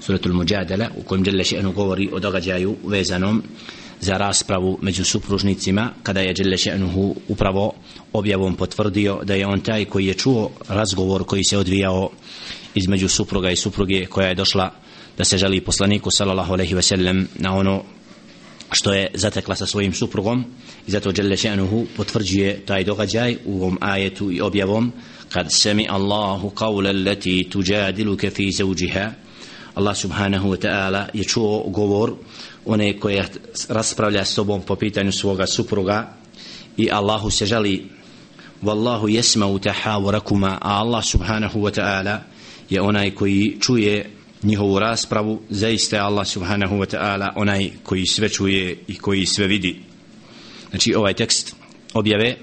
سورة 0.00 0.20
المجادلة. 0.26 0.90
وكم 0.98 1.22
جل 1.22 1.44
شأنه 1.44 1.72
قوري 1.76 2.08
ودغجايو 2.12 2.76
ويزانهم 2.84 3.42
za 4.00 4.18
raspravu 4.18 4.78
među 4.82 5.04
supružnicima 5.04 5.90
kada 6.02 6.20
je 6.20 6.32
Đele 6.32 6.56
Še'nuhu 6.56 7.14
upravo 7.28 7.72
objavom 8.12 8.54
potvrdio 8.56 9.20
da 9.24 9.34
je 9.34 9.46
on 9.46 9.60
taj 9.60 9.84
koji 9.84 10.06
je 10.06 10.14
čuo 10.14 10.50
razgovor 10.68 11.24
koji 11.24 11.44
se 11.44 11.58
odvijao 11.58 12.10
između 12.74 13.08
supruga 13.08 13.50
i 13.50 13.56
supruge 13.56 14.06
koja 14.06 14.28
je 14.28 14.34
došla 14.34 14.72
da 15.18 15.24
se 15.24 15.38
želi 15.38 15.60
poslaniku 15.60 16.10
sallallahu 16.10 16.52
alejhi 16.52 16.74
ve 16.74 16.82
sellem 16.82 17.28
na 17.34 17.56
ono 17.56 17.82
što 18.72 18.92
je 18.92 19.10
zatekla 19.14 19.56
sa 19.56 19.66
svojim 19.66 19.92
suprugom 19.92 20.44
i 20.86 20.90
zato 20.90 21.12
dželle 21.12 21.36
Še'nuhu 21.36 21.86
potvrđuje 21.96 22.66
taj 22.66 22.84
događaj 22.84 23.36
u 23.44 23.56
ovom 23.56 23.78
ajetu 23.80 24.32
i 24.32 24.40
objavom 24.40 24.92
kad 25.28 25.46
semi 25.52 25.86
Allahu 25.90 26.50
qawla 26.50 26.88
allati 26.88 27.48
tujadiluka 27.50 28.30
fi 28.30 28.52
zawjiha 28.52 29.12
Allah 29.74 29.96
subhanahu 29.96 30.48
wa 30.48 30.58
ta'ala 30.58 31.08
je 31.14 31.24
čuo 31.24 31.64
govor 31.68 32.14
one 32.66 32.98
koje 32.98 33.28
raspravlja 33.68 34.24
s 34.24 34.34
tobom 34.34 34.62
po 34.62 34.76
pitanju 34.76 35.12
svoga 35.12 35.46
supruga 35.46 36.14
i 36.76 36.90
Allahu 36.92 37.30
se 37.30 37.46
žali 37.46 37.88
Wallahu 38.62 39.08
jesma'u 39.08 39.58
tahawurakuma 39.58 40.58
a 40.60 40.80
Allah 40.80 41.04
subhanahu 41.04 41.60
wa 41.60 41.70
ta'ala 41.70 42.18
je 42.70 42.80
onaj 42.80 43.10
koji 43.10 43.56
čuje 43.60 44.10
njihovu 44.42 44.78
raspravu 44.78 45.42
zaista 45.50 45.96
je 45.96 46.02
Allah 46.02 46.26
subhanahu 46.26 46.76
wa 46.76 46.96
ta'ala 46.96 47.32
onaj 47.36 47.70
koji 47.82 48.06
sve 48.06 48.28
čuje 48.28 48.78
i 48.88 48.98
koji 48.98 49.26
sve 49.26 49.46
vidi. 49.46 49.80
Znači 50.70 50.94
ovaj 50.94 51.14
tekst 51.14 51.56
objave 51.94 52.36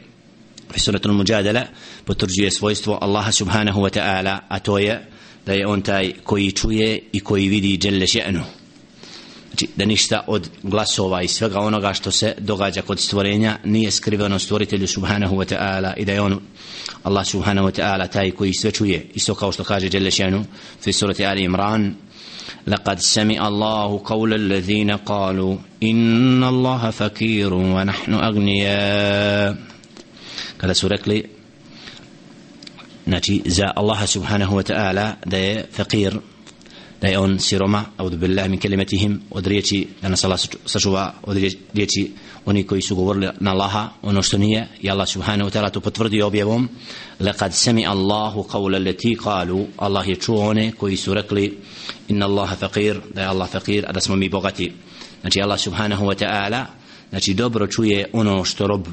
fi 0.74 0.80
suratul 0.80 1.14
Mujadala 1.14 1.64
potvrđuje 2.06 2.52
svojstvo 2.52 2.98
Allaha 3.02 3.32
subhanahu 3.32 3.82
wa 3.82 4.00
ta'ala 4.00 4.40
a 4.48 4.60
to 4.60 4.78
je 4.78 5.08
da 5.46 5.54
je 5.54 5.68
on 5.68 5.82
taj 5.82 6.14
koji 6.24 6.52
čuje 6.52 7.00
i 7.12 7.20
koji 7.20 7.48
vidi 7.48 7.78
dželle 7.78 8.06
še'nu. 8.06 8.42
Znači 9.48 9.68
da 9.76 9.86
ništa 9.86 10.24
od 10.28 10.50
glasova 10.64 11.22
i 11.22 11.28
svega 11.28 11.60
onoga 11.60 11.94
što 11.94 12.12
se 12.12 12.36
događa 12.38 12.82
kod 12.82 13.00
stvorenja 13.00 13.58
nije 13.64 13.92
skriveno 13.92 14.40
stvoritelju 14.40 14.88
subhanahu 14.88 15.36
wa 15.36 15.56
ta'ala 15.56 15.94
i 15.98 16.06
da 16.06 16.12
je 16.12 16.22
on 16.22 16.40
الله 17.08 17.24
سبحانه 17.24 17.66
وتعالى 17.66 18.08
تايكو 18.08 18.46
يسوچوي 18.46 19.02
يسو 19.16 19.36
كاو 19.36 19.52
شتو 19.52 19.64
كاجي 19.64 19.90
جل 19.90 20.12
شانو 20.12 20.44
في 20.82 20.92
سورة 20.92 21.16
آل 21.20 21.44
عمران 21.46 21.94
لقد 22.68 23.00
سمع 23.00 23.48
الله 23.48 24.02
قول 24.06 24.34
الذين 24.34 24.92
قالوا 24.92 25.58
إن 25.84 26.44
الله 26.44 26.90
فقير 26.90 27.54
ونحن 27.54 28.14
أغنياء 28.14 29.58
كلا 30.62 30.74
سورة 30.74 31.00
لي 31.08 31.24
نتي 33.08 33.44
زا 33.46 33.74
الله 33.78 34.06
سبحانه 34.06 34.54
وتعالى 34.54 35.16
ده 35.26 35.62
فقير 35.72 36.22
da 37.02 37.08
je 37.08 37.20
on 37.20 37.40
siroma 37.40 37.86
aud 37.98 38.16
billahi 38.16 38.50
min 38.50 38.60
kelimatihim 38.60 39.22
od 39.32 39.48
riječi 39.48 39.88
da 40.02 40.10
nas 40.10 40.24
Allah 40.24 40.40
sačuva 40.66 41.14
od 41.24 41.38
riječi 41.74 42.12
oni 42.46 42.64
koji 42.64 42.82
su 42.82 42.96
govorili 42.96 43.30
na 43.40 43.52
Allaha 43.52 43.90
ono 44.02 44.22
što 44.22 44.38
nije. 44.38 44.68
I 44.82 44.90
Allah 44.90 45.08
subhanahu 45.08 45.50
wa 45.50 45.54
ta'ala 45.54 45.70
to 45.70 45.82
potvrdio 45.82 46.28
objavom. 46.28 46.70
Laqad 47.20 47.52
sami 47.52 47.88
Allahu 47.88 48.44
qawla 48.44 48.84
leti 48.84 49.18
qalu. 49.24 49.66
Allah 49.78 50.08
je 50.08 50.16
čuo 50.16 50.50
one 50.50 50.72
koji 50.72 50.98
su 50.98 51.14
rekli 51.14 51.58
inna 52.08 52.26
Allaha 52.26 52.56
faqir 52.56 53.00
da 53.14 53.22
je 53.22 53.28
Allah 53.28 53.50
faqir 53.54 53.84
a 53.88 53.92
da 53.92 54.00
smo 54.00 54.16
mi 54.16 54.30
bogati. 54.30 54.74
Znači 55.22 55.42
Allah 55.42 55.60
subhanahu 55.60 56.06
wa 56.06 56.26
ta'ala 56.26 56.66
znači 57.10 57.34
dobro 57.34 57.68
čuje 57.68 58.10
ono 58.14 58.46
što 58.46 58.68
rob 58.68 58.88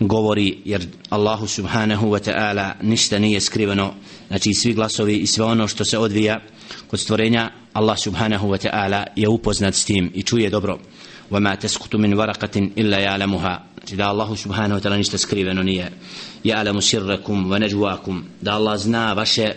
govori 0.00 0.58
jer 0.64 0.86
Allahu 1.08 1.46
subhanahu 1.46 2.06
wa 2.06 2.30
ta'ala 2.30 2.72
ništa 2.82 3.18
nije 3.18 3.40
skriveno. 3.40 3.94
Znači 4.28 4.54
svi 4.54 4.72
glasovi 4.72 5.16
i 5.16 5.26
sve 5.26 5.44
ono 5.44 5.68
što 5.68 5.84
se 5.84 5.98
odvija 5.98 6.40
kod 6.87 6.99
stvorenja 6.99 7.51
Allah 7.73 7.97
subhanahu 7.99 8.47
wa 8.47 8.57
ta'ala 8.67 9.03
je 9.15 9.27
upoznat 9.27 9.75
s 9.75 9.85
tim 9.85 10.11
i 10.13 10.23
čuje 10.23 10.49
dobro 10.49 10.79
وما 11.31 11.55
تسقط 11.55 11.95
من 11.95 12.13
ورقة 12.13 12.55
إلا 12.77 12.99
يعلمها 12.99 13.63
da 13.83 14.07
Allahu 14.07 14.35
subhanahu 14.35 14.79
wa 14.79 14.83
ta'ala 14.83 14.97
ništa 14.97 15.17
skriveno 15.17 15.63
nije 15.63 15.91
ya'lamu 16.43 16.81
sirrakum 16.81 17.51
wa 17.51 17.59
najwakum 17.59 18.23
da 18.41 18.55
Allah 18.55 18.79
zna 18.79 19.13
vaše 19.13 19.51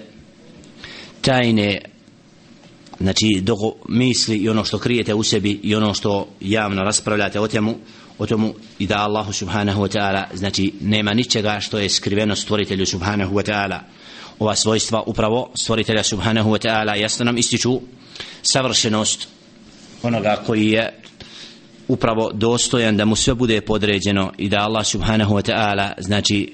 tajne 1.21 1.81
znači 3.01 3.41
dogo 3.43 3.73
misli 3.89 4.37
i 4.37 4.49
ono 4.49 4.65
što 4.65 4.79
krijete 4.79 5.15
u 5.15 5.23
sebi 5.23 5.61
i 5.63 5.75
ono 5.75 5.95
što 5.95 6.29
javno 6.41 6.83
raspravljate 6.83 7.41
o 7.41 7.49
temu 7.49 7.75
o 8.19 8.27
tomu 8.27 8.55
i 8.79 8.87
da 8.87 8.99
Allahu 8.99 9.33
subhanahu 9.33 9.83
wa 9.83 9.99
ta'ala 9.99 10.25
znači 10.35 10.73
nema 10.81 11.15
ničega 11.15 11.61
što 11.61 11.79
je 11.79 11.89
skriveno 11.89 12.37
stvoritelju 12.37 12.87
subhanahu 12.87 13.35
wa 13.35 13.53
ta'ala 13.53 13.79
ova 14.40 14.56
svojstva 14.56 15.04
upravo 15.06 15.50
stvoritelja 15.56 16.04
subhanahu 16.04 16.52
wa 16.52 16.68
ta'ala 16.68 16.96
jasno 16.96 17.26
nam 17.26 17.38
ističu 17.38 17.80
savršenost 18.42 19.28
onoga 20.04 20.44
koji 20.46 20.68
je 20.68 21.02
upravo 21.88 22.32
dostojan 22.34 22.98
da 22.98 23.06
mu 23.06 23.16
sve 23.16 23.34
bude 23.34 23.62
podređeno 23.62 24.32
i 24.38 24.50
da 24.50 24.58
Allah 24.58 24.86
subhanahu 24.86 25.36
wa 25.36 25.52
ta'ala 25.52 25.94
znači 25.98 26.54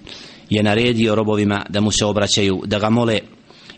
je 0.49 0.63
naredio 0.63 1.15
robovima 1.15 1.65
da 1.69 1.81
mu 1.81 1.91
se 1.91 2.05
obraćaju 2.05 2.61
da 2.65 2.79
ga 2.79 2.89
mole. 2.89 3.19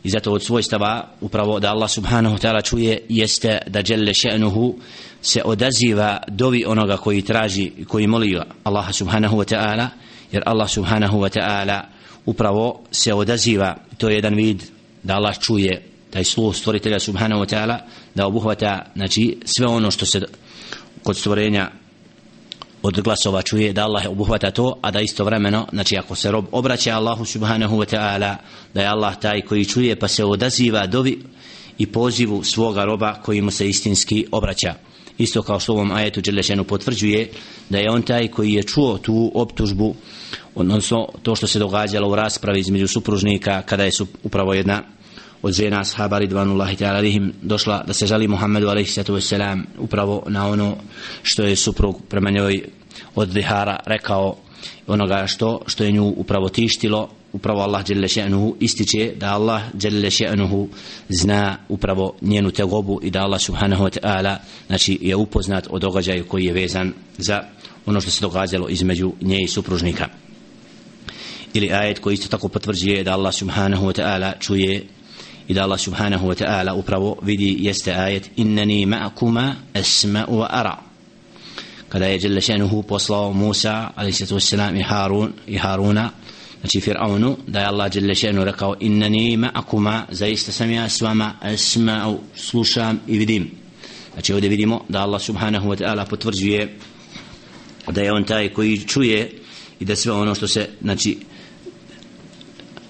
I 0.03 0.09
zato 0.09 0.31
od 0.31 0.43
svojstava 0.43 1.09
upravo 1.21 1.59
da 1.59 1.71
Allah 1.71 1.89
subhanahu 1.89 2.35
wa 2.35 2.47
ta'ala 2.47 2.63
čuje 2.63 3.05
jeste 3.09 3.57
da 3.67 3.81
jelle 3.87 4.13
še'nuhu 4.13 4.73
se 5.21 5.41
odaziva 5.45 6.17
dovi 6.27 6.63
onoga 6.67 6.97
koji 6.97 7.21
traži 7.21 7.71
koji 7.87 8.07
moli 8.07 8.39
Allah 8.63 8.93
subhanahu 8.93 9.37
wa 9.37 9.55
ta'ala 9.55 9.87
jer 10.31 10.43
Allah 10.45 10.69
subhanahu 10.69 11.19
wa 11.19 11.39
ta'ala 11.39 11.81
upravo 12.25 12.81
se 12.91 13.13
odaziva. 13.13 13.75
To 13.97 14.09
je 14.09 14.15
jedan 14.15 14.35
vid 14.35 14.63
da 15.03 15.15
Allah 15.15 15.39
čuje 15.39 15.89
taj 16.09 16.23
sluh 16.23 16.55
stvoritelja 16.55 16.99
subhanahu 16.99 17.41
wa 17.41 17.55
ta'ala 17.55 17.77
da 18.15 18.27
obuhvata 18.27 18.85
znači 18.95 19.37
sve 19.45 19.67
ono 19.67 19.91
što 19.91 20.05
se 20.05 20.21
kod 21.03 21.17
stvorenja 21.17 21.71
od 22.81 23.01
glasova 23.01 23.41
čuje 23.41 23.73
da 23.73 23.83
Allah 23.83 24.05
obuhvata 24.09 24.51
to 24.51 24.77
a 24.81 24.91
da 24.91 25.01
istovremeno 25.01 25.67
znači 25.71 25.97
ako 25.97 26.15
se 26.15 26.31
rob 26.31 26.45
obraća 26.51 26.95
Allahu 26.95 27.25
subhanahu 27.25 27.77
wa 27.77 27.95
ta'ala 27.95 28.35
da 28.73 28.81
je 28.81 28.87
Allah 28.87 29.19
taj 29.19 29.41
koji 29.41 29.65
čuje 29.65 29.99
pa 29.99 30.07
se 30.07 30.25
odaziva 30.25 30.87
dovi 30.87 31.19
i 31.77 31.85
pozivu 31.85 32.43
svoga 32.43 32.85
roba 32.85 33.13
koji 33.13 33.41
mu 33.41 33.51
se 33.51 33.69
istinski 33.69 34.25
obraća. 34.31 34.73
Isto 35.17 35.41
kao 35.41 35.59
što 35.59 35.73
u 35.73 35.75
ovom 35.75 35.91
ajetu 35.91 36.21
Đelešenu 36.21 36.63
potvrđuje 36.63 37.31
da 37.69 37.77
je 37.77 37.91
on 37.91 38.01
taj 38.01 38.27
koji 38.27 38.53
je 38.53 38.63
čuo 38.63 38.97
tu 38.97 39.31
optužbu 39.33 39.95
odnosno 40.55 41.07
to 41.23 41.35
što 41.35 41.47
se 41.47 41.59
događalo 41.59 42.09
u 42.09 42.15
raspravi 42.15 42.59
između 42.59 42.87
supružnika 42.87 43.61
kada 43.61 43.83
je 43.83 43.91
su 43.91 44.07
upravo 44.23 44.53
jedna 44.53 44.83
od 45.41 45.53
žena 45.53 45.79
ashaba 45.79 46.19
ridvanullahi 46.19 46.75
ta'ala 46.75 47.31
došla 47.41 47.83
da 47.87 47.93
se 47.93 48.07
žali 48.07 48.27
Muhammedu 48.27 48.67
alaihi 48.67 48.89
sallatu 48.89 49.15
wasalam 49.15 49.63
upravo 49.77 50.23
na 50.27 50.47
ono 50.47 50.75
što 51.23 51.43
je 51.43 51.55
suprug 51.55 52.01
prema 52.09 52.29
njoj 52.29 52.63
od 53.15 53.29
dihara 53.29 53.79
rekao 53.85 54.35
onoga 54.87 55.27
što 55.27 55.61
što 55.67 55.83
je 55.83 55.91
nju 55.91 56.13
upravo 56.17 56.49
tištilo. 56.49 57.09
Upravo 57.33 57.61
Allah 57.61 57.85
dželle 57.85 58.07
še'nuhu 58.07 58.55
ističe 58.59 59.13
da 59.15 59.33
Allah 59.33 59.61
dželle 59.77 60.09
še'nuhu 60.09 60.67
zna 61.09 61.57
upravo 61.69 62.13
njenu 62.21 62.51
tegobu 62.51 62.99
i 63.03 63.11
da 63.11 63.21
Allah 63.21 63.41
subhanahu 63.41 63.83
wa 63.83 63.99
ta'ala 63.99 64.35
znači 64.67 64.97
je 65.01 65.15
upoznat 65.15 65.67
o 65.69 65.79
događaju 65.79 66.25
koji 66.25 66.45
je 66.45 66.53
vezan 66.53 66.93
za 67.17 67.43
ono 67.89 68.01
što 68.01 68.11
se 68.11 68.21
događalo 68.21 68.69
između 68.69 69.13
nje 69.21 69.37
i 69.43 69.47
supružnika. 69.47 70.07
Ili 71.53 71.71
ajet 71.71 71.99
koji 71.99 72.13
isto 72.13 72.27
tako 72.27 72.47
potvrđuje 72.47 73.03
da 73.03 73.13
Allah 73.13 73.33
subhanahu 73.33 73.85
wa 73.85 74.01
ta'ala 74.01 74.39
čuje 74.39 74.85
i 75.47 75.53
da 75.53 75.63
Allah 75.63 75.79
subhanahu 75.79 76.27
wa 76.27 76.43
ta'ala 76.43 76.73
upravo 76.73 77.17
vidi 77.21 77.55
jeste 77.59 77.93
ajet 77.93 78.29
innani 78.35 78.85
ma'kuma 78.85 79.53
asma'u 79.73 80.31
wa 80.31 80.47
ara 80.49 80.77
kada 81.89 82.05
je 82.05 82.19
Jelle 82.21 82.41
še'nuhu 82.41 82.83
poslao 82.83 83.33
Musa 83.33 83.89
alaihissalatu 83.95 84.35
wassalam 84.35 84.79
i 84.79 84.83
Harun 84.83 85.33
i 85.47 85.57
Haruna 85.57 86.09
znači 86.61 86.79
Fir'aunu 86.79 87.35
da 87.47 87.59
je 87.59 87.65
Allah 87.65 87.95
Jelle 87.95 88.15
Šenuhu 88.15 88.45
rekao 88.45 88.75
innani 88.79 89.37
ma'kuma 89.37 90.01
zaista 90.11 90.51
sam 90.51 90.71
ja 90.71 90.89
s 90.89 91.01
vama 91.01 91.33
asma'u 91.41 92.17
slušam 92.35 92.99
i 93.07 93.17
vidim. 93.17 93.51
Znači 94.13 94.33
ovdje 94.33 94.49
vidimo 94.49 94.81
da 94.89 95.01
Allah 95.01 95.21
subhanahu 95.21 95.69
wa 95.69 95.83
ta'ala 95.83 96.05
potvrđuje 96.05 96.77
da 97.87 98.01
je 98.01 98.13
on 98.13 98.23
taj 98.23 98.49
koji 98.49 98.79
čuje 98.79 99.31
i 99.79 99.85
da 99.85 99.95
sve 99.95 100.11
ono 100.11 100.35
što 100.35 100.47
se 100.47 100.67
znači 100.81 101.17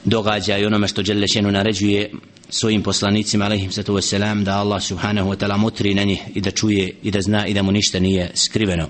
događa 0.06 0.58
i 0.58 0.66
onome 0.66 0.88
što 0.88 1.02
Đelešenu 1.02 1.52
naređuje 1.52 2.12
svojim 2.50 2.84
poslanicima 2.84 3.46
alaihim 3.46 3.72
sato 3.72 3.94
wasalam 3.94 4.44
da 4.44 4.58
Allah 4.58 4.84
subhanahu 4.84 5.30
wa 5.30 5.36
ta'ala 5.36 5.58
mutri 5.58 5.94
na 5.94 6.04
njih 6.04 6.20
i 6.36 6.42
da 6.42 6.52
čuje 6.52 6.96
i 7.04 7.12
da 7.12 7.22
zna 7.22 7.48
i 7.48 7.54
da 7.54 7.62
mu 7.62 7.72
ništa 7.72 8.00
nije 8.00 8.32
skriveno. 8.36 8.90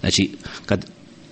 Znači 0.00 0.30
kad 0.66 0.86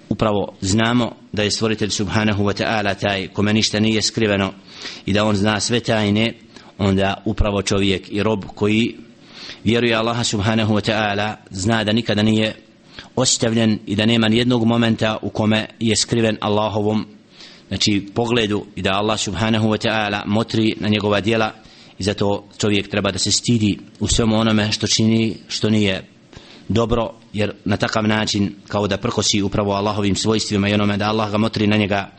upravo 0.09 0.55
znamo 0.61 1.17
da 1.33 1.43
je 1.43 1.51
stvoritelj 1.51 1.91
subhanahu 1.91 2.45
wa 2.45 2.63
ta'ala 2.63 2.95
taj 3.01 3.29
kome 3.29 3.53
ništa 3.53 3.81
nije 3.81 4.03
skriveno 4.03 4.53
i 5.07 5.13
da 5.13 5.25
on 5.25 5.37
zna 5.37 5.61
sve 5.61 5.81
tajne 5.81 6.35
onda 6.79 7.23
upravo 7.25 7.63
čovjek 7.63 8.13
i 8.13 8.23
rob 8.23 8.45
koji 8.55 8.97
vjeruje 9.65 9.95
Allaha 9.95 10.25
subhanahu 10.25 10.75
wa 10.75 10.91
ta'ala 10.91 11.35
zna 11.51 11.85
da 11.85 11.93
nikada 11.93 12.23
nije 12.23 12.55
ostavljen 13.17 13.79
i 13.87 13.97
da 13.97 14.07
nema 14.07 14.29
nijednog 14.29 14.65
momenta 14.65 15.19
u 15.23 15.31
kome 15.31 15.67
je 15.81 15.97
skriven 15.97 16.37
Allahovom 16.41 17.07
znači 17.69 18.07
pogledu 18.15 18.67
i 18.77 18.83
da 18.83 18.93
Allah 18.93 19.21
subhanahu 19.21 19.69
wa 19.69 19.89
ta'ala 19.89 20.23
motri 20.27 20.75
na 20.81 20.89
njegova 20.89 21.21
dijela 21.21 21.53
i 21.99 22.03
zato 22.03 22.45
čovjek 22.59 22.91
treba 22.91 23.11
da 23.11 23.19
se 23.19 23.33
stidi 23.33 23.79
u 24.01 24.09
svemu 24.09 24.37
onome 24.37 24.73
što 24.73 24.87
čini 24.87 25.37
što 25.49 25.71
nije 25.71 26.05
dobro 26.69 27.11
jer 27.33 27.53
na 27.65 27.77
takav 27.77 28.09
način 28.09 28.55
kao 28.69 28.87
da 28.87 28.97
prkosi 28.97 29.43
upravo 29.43 29.73
Allahovim 29.73 30.17
svojstvima 30.17 30.69
i 30.69 30.75
onome 30.75 30.97
da 30.97 31.09
Allah 31.09 31.31
ga 31.31 31.39
motri 31.39 31.67
na 31.67 31.77
njega 31.77 32.11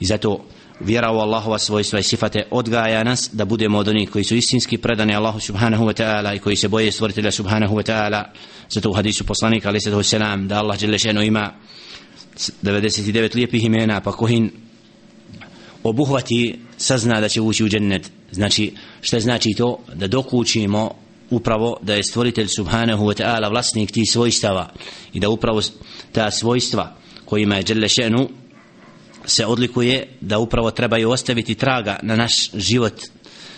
i 0.00 0.06
zato 0.06 0.44
vjera 0.80 1.12
u 1.12 1.18
Allahova 1.18 1.58
svojstva 1.58 1.98
i 1.98 2.02
sifate 2.02 2.42
odgaja 2.50 3.04
nas 3.04 3.30
da 3.32 3.44
budemo 3.44 3.78
od 3.78 3.88
onih 3.88 4.10
koji 4.10 4.24
su 4.24 4.36
istinski 4.36 4.78
predani 4.78 5.14
Allahu 5.14 5.40
subhanahu 5.40 5.84
wa 5.84 6.02
ta'ala 6.02 6.36
i 6.36 6.38
koji 6.38 6.56
se 6.56 6.68
boje 6.68 6.92
stvoritelja 6.92 7.30
subhanahu 7.30 7.76
wa 7.76 7.92
ta'ala. 7.92 8.24
Zato 8.70 8.90
u 8.90 8.92
hadisu 8.92 9.24
poslanika 9.24 9.68
ali 9.68 9.80
selam 10.02 10.48
da 10.48 10.58
Allah 10.58 10.78
ima 11.26 11.52
99 12.62 13.34
lijepih 13.34 13.64
imena 13.64 14.00
pa 14.00 14.12
kohin 14.12 14.50
obuhvati 15.82 16.60
sazna 16.76 17.20
da 17.20 17.28
će 17.28 17.40
ući 17.40 17.64
u 17.64 17.68
džennet. 17.68 18.10
Znači 18.30 18.74
što 19.00 19.20
znači 19.20 19.50
to? 19.58 19.78
Da 19.94 20.06
dok 20.06 20.32
učimo 20.32 20.94
upravo 21.30 21.76
da 21.82 21.94
je 21.94 22.02
stvoritelj 22.02 22.46
subhanahu 22.56 23.04
wa 23.04 23.22
ta'ala 23.22 23.50
vlasnik 23.50 23.90
tih 23.90 24.10
svojstava 24.12 24.72
i 25.12 25.20
da 25.20 25.28
upravo 25.28 25.60
ta 26.12 26.30
svojstva 26.30 26.96
kojima 27.24 27.56
je 27.56 27.62
dželle 27.62 27.88
se 29.29 29.45
odlikuje 29.45 30.07
da 30.21 30.39
upravo 30.39 30.71
trebaju 30.71 31.09
ostaviti 31.09 31.55
traga 31.55 31.99
na 32.01 32.15
naš 32.15 32.51
život 32.51 32.93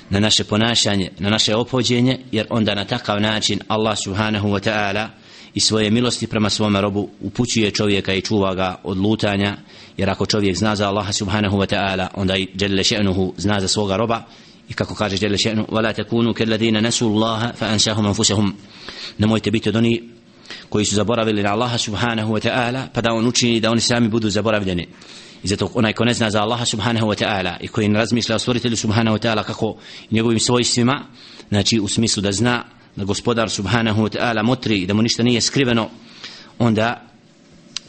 na 0.09 0.19
naše 0.19 0.43
ponašanje, 0.43 1.11
na 1.19 1.29
naše 1.29 1.55
opođenje 1.55 2.19
jer 2.31 2.47
onda 2.49 2.75
na 2.75 2.85
takav 2.85 3.21
način 3.21 3.59
Allah 3.67 3.97
subhanahu 4.03 4.47
wa 4.47 4.69
ta'ala 4.69 5.07
i 5.53 5.59
svoje 5.59 5.91
milosti 5.91 6.27
prema 6.27 6.49
svome 6.49 6.81
robu 6.81 7.09
upućuje 7.21 7.71
čovjeka 7.71 8.13
i 8.13 8.21
čuva 8.21 8.55
ga 8.55 8.75
od 8.83 8.97
lutanja 8.97 9.57
jer 9.97 10.09
ako 10.09 10.25
čovjek 10.25 10.57
zna 10.57 10.75
za 10.75 10.87
Allaha 10.87 11.11
subhanahu 11.11 11.57
wa 11.57 11.75
ta'ala 11.75 12.07
onda 12.13 12.35
i 12.35 12.47
djelle 12.53 12.83
še'nuhu 12.83 13.33
zna 13.37 13.59
za 13.59 13.67
svoga 13.67 13.97
roba 13.97 14.23
i 14.69 14.73
kako 14.73 14.95
kaže 14.95 15.17
djelle 15.17 15.37
še'nu 15.37 15.65
وَلَا 15.69 15.91
تَكُونُوا 15.91 16.33
كَلَّذِينَ 16.33 16.87
نَسُوا 16.87 17.09
اللَّهَ 17.09 17.51
فَأَنْشَاهُمْ 17.59 18.05
أَنفُسَهُمْ 18.05 18.51
nemojte 19.17 19.51
biti 19.51 19.69
od 19.69 19.75
oni 19.75 20.09
koji 20.69 20.85
su 20.85 20.95
zaboravili 20.95 21.43
na 21.43 21.53
Allaha 21.53 21.77
subhanahu 21.77 22.33
wa 22.33 22.49
ta'ala 22.49 22.87
pa 22.93 23.01
da 23.01 23.13
on 23.13 23.27
učini 23.27 23.59
da 23.59 23.71
oni 23.71 23.81
sami 23.81 24.07
budu 24.07 24.29
zaboravljeni 24.29 24.87
i 25.42 25.48
zato 25.48 25.70
onaj 25.74 25.92
ko 25.92 26.04
ne 26.04 26.14
zna 26.14 26.30
za 26.30 26.42
Allaha 26.42 26.64
subhanahu 26.64 27.06
wa 27.06 27.24
ta'ala 27.24 27.56
i 27.60 27.68
koji 27.68 27.88
ne 27.88 27.98
razmišlja 27.98 28.36
o 28.36 28.38
stvoritelju 28.38 28.76
subhanahu 28.76 29.16
wa 29.16 29.28
ta'ala 29.28 29.44
kako 29.44 29.76
njegovim 30.10 30.40
svojstvima 30.40 31.02
znači 31.48 31.80
u 31.80 31.88
smislu 31.88 32.22
da 32.22 32.32
zna 32.32 32.64
da 32.96 33.04
gospodar 33.04 33.50
subhanahu 33.50 34.02
wa 34.02 34.18
ta'ala 34.18 34.42
motri 34.42 34.82
i 34.82 34.86
da 34.86 34.94
mu 34.94 35.02
ništa 35.02 35.22
nije 35.22 35.40
skriveno 35.40 35.88
onda 36.58 37.12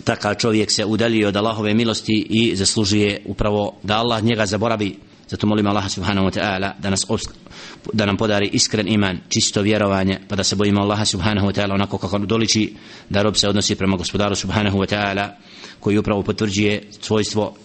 takav 0.03 0.35
čovjek 0.35 0.71
se 0.71 0.85
udalio 0.85 1.27
od 1.27 1.35
Allahove 1.37 1.73
milosti 1.73 2.27
i 2.29 2.55
zaslužuje 2.55 3.21
upravo 3.25 3.75
da 3.83 3.97
Allah 3.97 4.23
njega 4.23 4.45
zaboravi. 4.45 4.97
Zato 5.29 5.47
molim 5.47 5.67
Allaha 5.67 5.89
subhanahu 5.89 6.27
wa 6.27 6.39
ta'ala 6.39 6.71
da 6.79 6.89
nas 6.89 7.05
da 7.93 8.05
nam 8.05 8.17
podari 8.17 8.49
iskren 8.53 8.87
iman 8.87 9.19
čisto 9.29 9.61
vjerovanje 9.61 10.19
pa 10.27 10.35
da 10.35 10.43
se 10.43 10.55
bojimo 10.55 10.81
Allaha 10.81 11.05
subhanahu 11.05 11.47
wa 11.47 11.53
ta'ala 11.53 11.73
onako 11.73 11.97
kako 11.97 12.17
doliči 12.17 12.73
da 13.09 13.21
rob 13.21 13.35
se 13.35 13.49
odnosi 13.49 13.75
prema 13.75 13.97
gospodaru 13.97 14.35
subhanahu 14.35 14.77
wa 14.77 14.95
ta'ala 14.95 15.29
koji 15.83 15.97
upravo 15.97 16.23
potvrđuje 16.23 16.83
svojstvo 17.01 17.55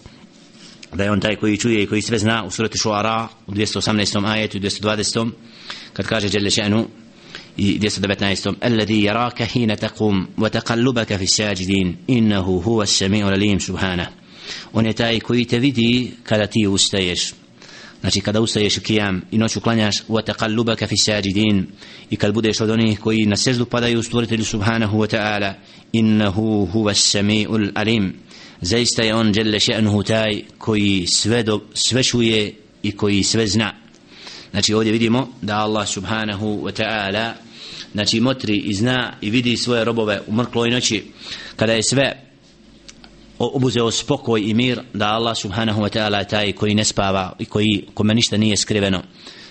da 0.93 1.03
je 1.03 1.11
on 1.11 1.19
taj 1.19 1.35
koji 1.35 1.57
čuje 1.57 1.83
i 1.83 1.87
koji 1.87 2.01
sve 2.01 2.19
zna 2.19 2.43
u 2.47 2.51
surati 2.51 2.77
Šuara 2.77 3.27
u 3.47 3.51
218. 3.51 4.25
ajetu 4.25 4.57
i 4.57 4.59
220. 4.59 5.29
kad 5.93 6.07
kaže 6.07 6.29
Jelle 6.33 6.49
še'nu 6.49 6.85
i 7.57 7.79
219. 7.79 8.53
Alladhi 8.61 9.03
yaraka 9.03 9.45
hina 9.45 9.75
taqum 9.75 10.25
wa 10.37 10.49
taqallubaka 10.49 11.17
fi 11.17 11.27
sajidin 11.27 11.97
innahu 12.07 12.61
huwa 12.61 12.83
as-sami'u 12.83 13.27
alim 13.27 13.59
subhana. 13.59 14.07
On 14.73 14.85
je 14.85 14.93
taj 14.93 15.19
koji 15.19 15.45
te 15.45 15.59
vidi 15.59 16.11
kada 16.23 16.47
ti 16.47 16.67
ustaješ. 16.67 17.33
Znači 18.01 18.21
kada 18.21 18.41
ustaješ 18.41 18.77
u 18.77 18.81
kijam 18.81 19.21
i 19.31 19.37
noću 19.37 19.61
klanjaš 19.61 20.03
wa 20.07 20.21
taqallubaka 20.23 20.87
fi 20.87 20.97
sajidin 20.97 21.67
i 22.09 22.15
kad 22.15 22.33
budeš 22.33 22.61
od 22.61 22.69
onih 22.69 22.99
koji 22.99 23.25
na 23.25 23.35
seždu 23.35 23.65
padaju 23.65 24.03
stvoritelju 24.03 24.45
subhanahu 24.45 24.97
wa 24.97 25.15
ta'ala 25.15 25.53
innahu 25.93 26.69
huwa 26.73 26.93
sami'ul 26.93 27.71
alim 27.75 28.13
Zaista 28.61 29.03
je 29.03 29.15
on 29.15 29.33
jelle 29.35 29.59
še'nuhu 29.59 30.03
taj 30.03 30.41
koji 30.57 31.05
sve, 31.07 31.43
do, 31.43 31.61
sve 31.73 32.03
čuje 32.03 32.53
i 32.83 32.91
koji 32.91 33.23
sve 33.23 33.47
zna. 33.47 33.73
Znači 34.51 34.73
ovdje 34.73 34.91
vidimo 34.91 35.27
da 35.41 35.57
Allah 35.57 35.87
subhanahu 35.87 36.45
wa 36.45 36.81
ta'ala 36.81 37.33
znači 37.91 38.19
motri 38.19 38.57
i 38.57 38.73
zna 38.73 39.13
i 39.21 39.29
vidi 39.29 39.57
svoje 39.57 39.83
robove 39.83 40.21
u 40.27 40.33
mrkloj 40.33 40.69
noći 40.69 41.03
kada 41.55 41.73
je 41.73 41.83
sve 41.83 42.23
obuzeo 43.39 43.91
spokoj 43.91 44.41
i 44.41 44.53
mir 44.53 44.81
da 44.93 45.07
Allah 45.07 45.37
subhanahu 45.37 45.81
wa 45.81 45.97
ta'ala 45.97 46.29
taj 46.29 46.51
koji 46.51 46.75
ne 46.75 46.85
spava 46.85 47.35
i 47.39 47.45
koji 47.45 47.85
kome 47.93 48.13
ništa 48.13 48.37
nije 48.37 48.57
skriveno 48.57 49.01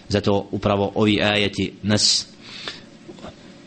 zato 0.08 0.48
upravo 0.50 0.92
ovi 0.94 1.22
ajeti 1.22 1.72
nas 1.82 2.26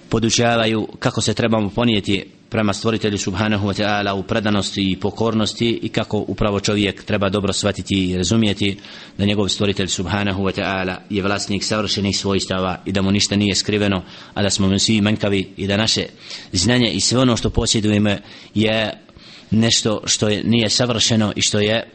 podučavaju 0.09 0.87
kako 0.99 1.21
se 1.21 1.33
trebamo 1.33 1.69
ponijeti 1.69 2.25
prema 2.51 2.73
stvoritelju 2.73 3.17
subhanahu 3.17 3.67
wa 3.67 3.73
ta'ala 3.73 4.13
u 4.13 4.23
predanosti 4.23 4.91
i 4.91 4.99
pokornosti 4.99 5.79
i 5.81 5.89
kako 5.89 6.25
upravo 6.27 6.59
čovjek 6.59 7.03
treba 7.03 7.29
dobro 7.29 7.53
shvatiti 7.53 8.09
i 8.09 8.17
razumijeti 8.17 8.77
da 9.17 9.25
njegov 9.25 9.47
stvoritelj 9.47 9.87
subhanahu 9.87 10.43
wa 10.43 10.61
ta'ala 10.61 10.95
je 11.09 11.23
vlasnik 11.23 11.63
savršenih 11.63 12.17
svojstava 12.17 12.81
i 12.85 12.91
da 12.91 13.01
mu 13.01 13.11
ništa 13.11 13.35
nije 13.35 13.55
skriveno 13.55 14.03
a 14.33 14.43
da 14.43 14.49
smo 14.49 14.67
mi 14.67 14.79
svi 14.79 15.01
manjkavi 15.01 15.53
i 15.57 15.67
da 15.67 15.77
naše 15.77 16.05
znanje 16.51 16.91
i 16.91 16.99
sve 16.99 17.19
ono 17.19 17.37
što 17.37 17.49
posjedujemo 17.49 18.15
je 18.53 18.93
nešto 19.51 20.01
što 20.05 20.29
je, 20.29 20.43
nije 20.43 20.69
savršeno 20.69 21.33
i 21.35 21.41
što 21.41 21.59
je 21.59 21.89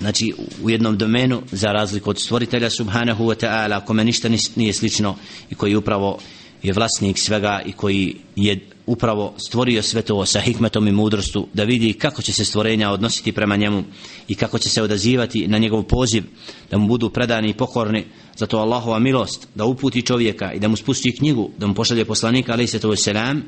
znači 0.00 0.34
u 0.62 0.70
jednom 0.70 0.98
domenu 0.98 1.42
za 1.52 1.72
razliku 1.72 2.10
od 2.10 2.20
stvoritelja 2.20 2.70
subhanahu 2.70 3.24
wa 3.24 3.46
ta'ala 3.46 3.84
kome 3.84 4.04
ništa 4.04 4.28
nije 4.56 4.72
slično 4.72 5.16
i 5.50 5.54
koji 5.54 5.76
upravo 5.76 6.18
je 6.62 6.72
vlasnik 6.72 7.18
svega 7.18 7.62
i 7.66 7.72
koji 7.72 8.16
je 8.36 8.60
upravo 8.86 9.34
stvorio 9.36 9.82
sve 9.82 10.02
to 10.02 10.26
sa 10.26 10.40
hikmetom 10.40 10.88
i 10.88 10.92
mudrostu 10.92 11.48
da 11.54 11.64
vidi 11.64 11.92
kako 11.92 12.22
će 12.22 12.32
se 12.32 12.44
stvorenja 12.44 12.90
odnositi 12.90 13.32
prema 13.32 13.56
njemu 13.56 13.84
i 14.28 14.34
kako 14.34 14.58
će 14.58 14.68
se 14.68 14.82
odazivati 14.82 15.48
na 15.48 15.58
njegov 15.58 15.82
poziv 15.82 16.24
da 16.70 16.78
mu 16.78 16.88
budu 16.88 17.10
predani 17.10 17.50
i 17.50 17.54
pokorni. 17.54 18.04
Zato 18.36 18.58
Allahova 18.58 18.98
milost 18.98 19.48
da 19.54 19.64
uputi 19.64 20.02
čovjeka 20.02 20.52
i 20.52 20.58
da 20.58 20.68
mu 20.68 20.76
spusti 20.76 21.16
knjigu 21.16 21.50
da 21.58 21.66
mu 21.66 21.74
pošalje 21.74 22.04
poslanika 22.04 22.52
ali 22.52 22.66
se 22.66 22.78
to 22.78 22.96
selam 22.96 23.42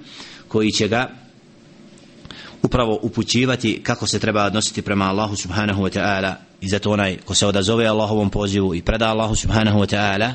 koji 0.49 0.72
će 0.72 0.89
ga 0.89 1.24
upravo 2.64 2.98
upućivati 3.02 3.80
kako 3.82 4.06
se 4.06 4.18
treba 4.18 4.44
odnositi 4.44 4.82
prema 4.82 5.04
Allahu 5.04 5.36
subhanahu 5.36 5.82
wa 5.82 5.98
ta'ala. 5.98 6.34
I 6.60 6.68
zato 6.68 6.90
onaj 6.90 7.16
ko 7.16 7.34
se 7.34 7.46
odazove 7.46 7.86
Allahovom 7.86 8.30
pozivu 8.30 8.74
i 8.74 8.82
preda 8.82 9.08
Allahu 9.08 9.34
subhanahu 9.34 9.78
wa 9.78 9.96
ta'ala 9.96 10.34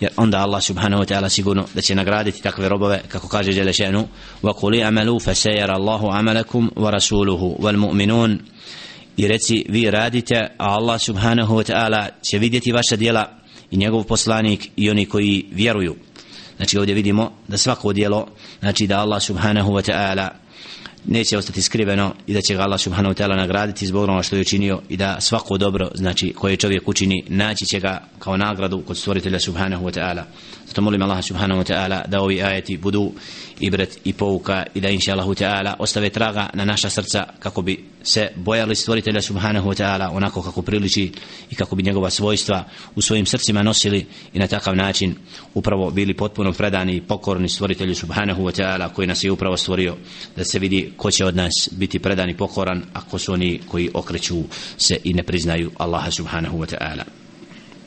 jer 0.00 0.10
onda 0.16 0.38
Allah 0.38 0.62
subhanahu 0.62 1.02
wa 1.02 1.06
ta'ala 1.06 1.28
sigurno 1.28 1.64
da 1.74 1.80
će 1.80 1.94
nagraditi 1.94 2.42
takve 2.42 2.68
robove 2.68 3.00
kako 3.08 3.28
kaže 3.28 3.52
Đelešenu 3.52 4.08
wa 4.42 4.52
أَمَلُوا 4.88 5.20
فَسَيَرَ 5.20 5.70
اللَّهُ 5.70 5.72
عَمَلَكُمْ 5.72 5.74
Allahu 5.74 6.08
amalakum 6.10 6.70
wa 6.76 6.90
rasuluhu 6.90 7.56
wal 7.60 7.76
mu'minun. 7.76 8.38
I 9.16 9.28
reci 9.28 9.66
vi 9.68 9.90
radite 9.90 10.36
a 10.58 10.66
Allah 10.74 11.00
subhanahu 11.00 11.54
wa 11.54 11.72
ta'ala 11.72 12.08
će 12.22 12.38
vidjeti 12.38 12.72
vaša 12.72 12.96
djela 12.96 13.28
i 13.70 13.76
njegov 13.76 14.04
poslanik 14.04 14.68
i 14.76 14.90
oni 14.90 15.06
koji 15.06 15.46
vjeruju. 15.52 15.96
Znači 16.56 16.78
ovdje 16.78 16.94
vidimo 16.94 17.32
da 17.48 17.58
svako 17.58 17.92
djelo 17.92 18.26
znači 18.60 18.86
da 18.86 19.00
Allah 19.00 19.22
subhanahu 19.22 19.72
wa 19.72 19.92
ta'ala 19.92 20.28
neće 21.06 21.38
ostati 21.38 21.62
skriveno 21.62 22.14
i 22.26 22.34
da 22.34 22.40
će 22.40 22.54
ga 22.54 22.62
Allah 22.62 22.80
subhanahu 22.80 23.14
wa 23.14 23.22
ta'ala 23.22 23.36
nagraditi 23.36 23.86
zbog 23.86 24.02
onoga 24.02 24.22
što 24.22 24.36
je 24.36 24.40
učinio 24.40 24.80
i 24.88 24.96
da 24.96 25.20
svako 25.20 25.58
dobro 25.58 25.90
znači 25.94 26.32
koje 26.32 26.56
čovjek 26.56 26.88
učini 26.88 27.24
naći 27.28 27.66
će 27.66 27.80
ga 27.80 28.02
kao 28.18 28.36
nagradu 28.36 28.82
kod 28.86 28.96
stvoritelja 28.98 29.40
subhanahu 29.40 29.86
wa 29.86 29.98
ta'ala. 29.98 30.22
Zato 30.66 30.82
molim 30.82 31.02
Allah 31.02 31.24
subhanahu 31.24 31.60
wa 31.60 31.72
ta'ala 31.72 32.06
da 32.06 32.20
ovi 32.20 32.42
ajeti 32.42 32.76
budu 32.76 33.12
ibret 33.60 33.98
i 34.04 34.12
pouka 34.12 34.64
i 34.74 34.80
da 34.80 34.88
inša 34.88 35.12
Allahu 35.12 35.34
ta'ala 35.34 35.74
ostave 35.78 36.10
traga 36.10 36.50
na 36.54 36.64
naša 36.64 36.90
srca 36.90 37.24
kako 37.38 37.62
bi 37.62 37.84
se 38.02 38.28
bojali 38.36 38.74
stvoritelja 38.74 39.22
subhanahu 39.22 39.70
wa 39.70 39.82
ta'ala 39.82 40.10
onako 40.12 40.42
kako 40.42 40.62
priliči 40.62 41.12
i 41.50 41.54
kako 41.54 41.76
bi 41.76 41.82
njegova 41.82 42.10
svojstva 42.10 42.64
u 42.94 43.02
svojim 43.02 43.26
srcima 43.26 43.62
nosili 43.62 44.06
i 44.32 44.38
na 44.38 44.46
takav 44.46 44.76
način 44.76 45.14
upravo 45.54 45.90
bili 45.90 46.14
potpuno 46.14 46.52
predani 46.52 46.96
i 46.96 47.00
pokorni 47.00 47.48
stvoritelju 47.48 47.94
subhanahu 47.94 48.42
wa 48.42 48.62
ta'ala 48.62 48.92
koji 48.92 49.06
nas 49.08 49.24
je 49.24 49.30
upravo 49.32 49.56
stvorio 49.56 49.96
da 50.36 50.44
se 50.44 50.58
vidi 50.58 50.92
ko 50.96 51.10
će 51.10 51.24
od 51.24 51.36
nas 51.36 51.68
biti 51.72 51.98
predan 51.98 52.30
i 52.30 52.36
pokoran 52.36 52.82
ako 52.92 53.18
su 53.18 53.32
oni 53.32 53.60
koji 53.68 53.90
okreću 53.94 54.42
se 54.76 54.98
i 55.04 55.14
ne 55.14 55.22
priznaju 55.22 55.70
Allaha 55.78 56.10
subhanahu 56.10 56.58
wa 56.58 56.76
ta'ala. 56.76 57.27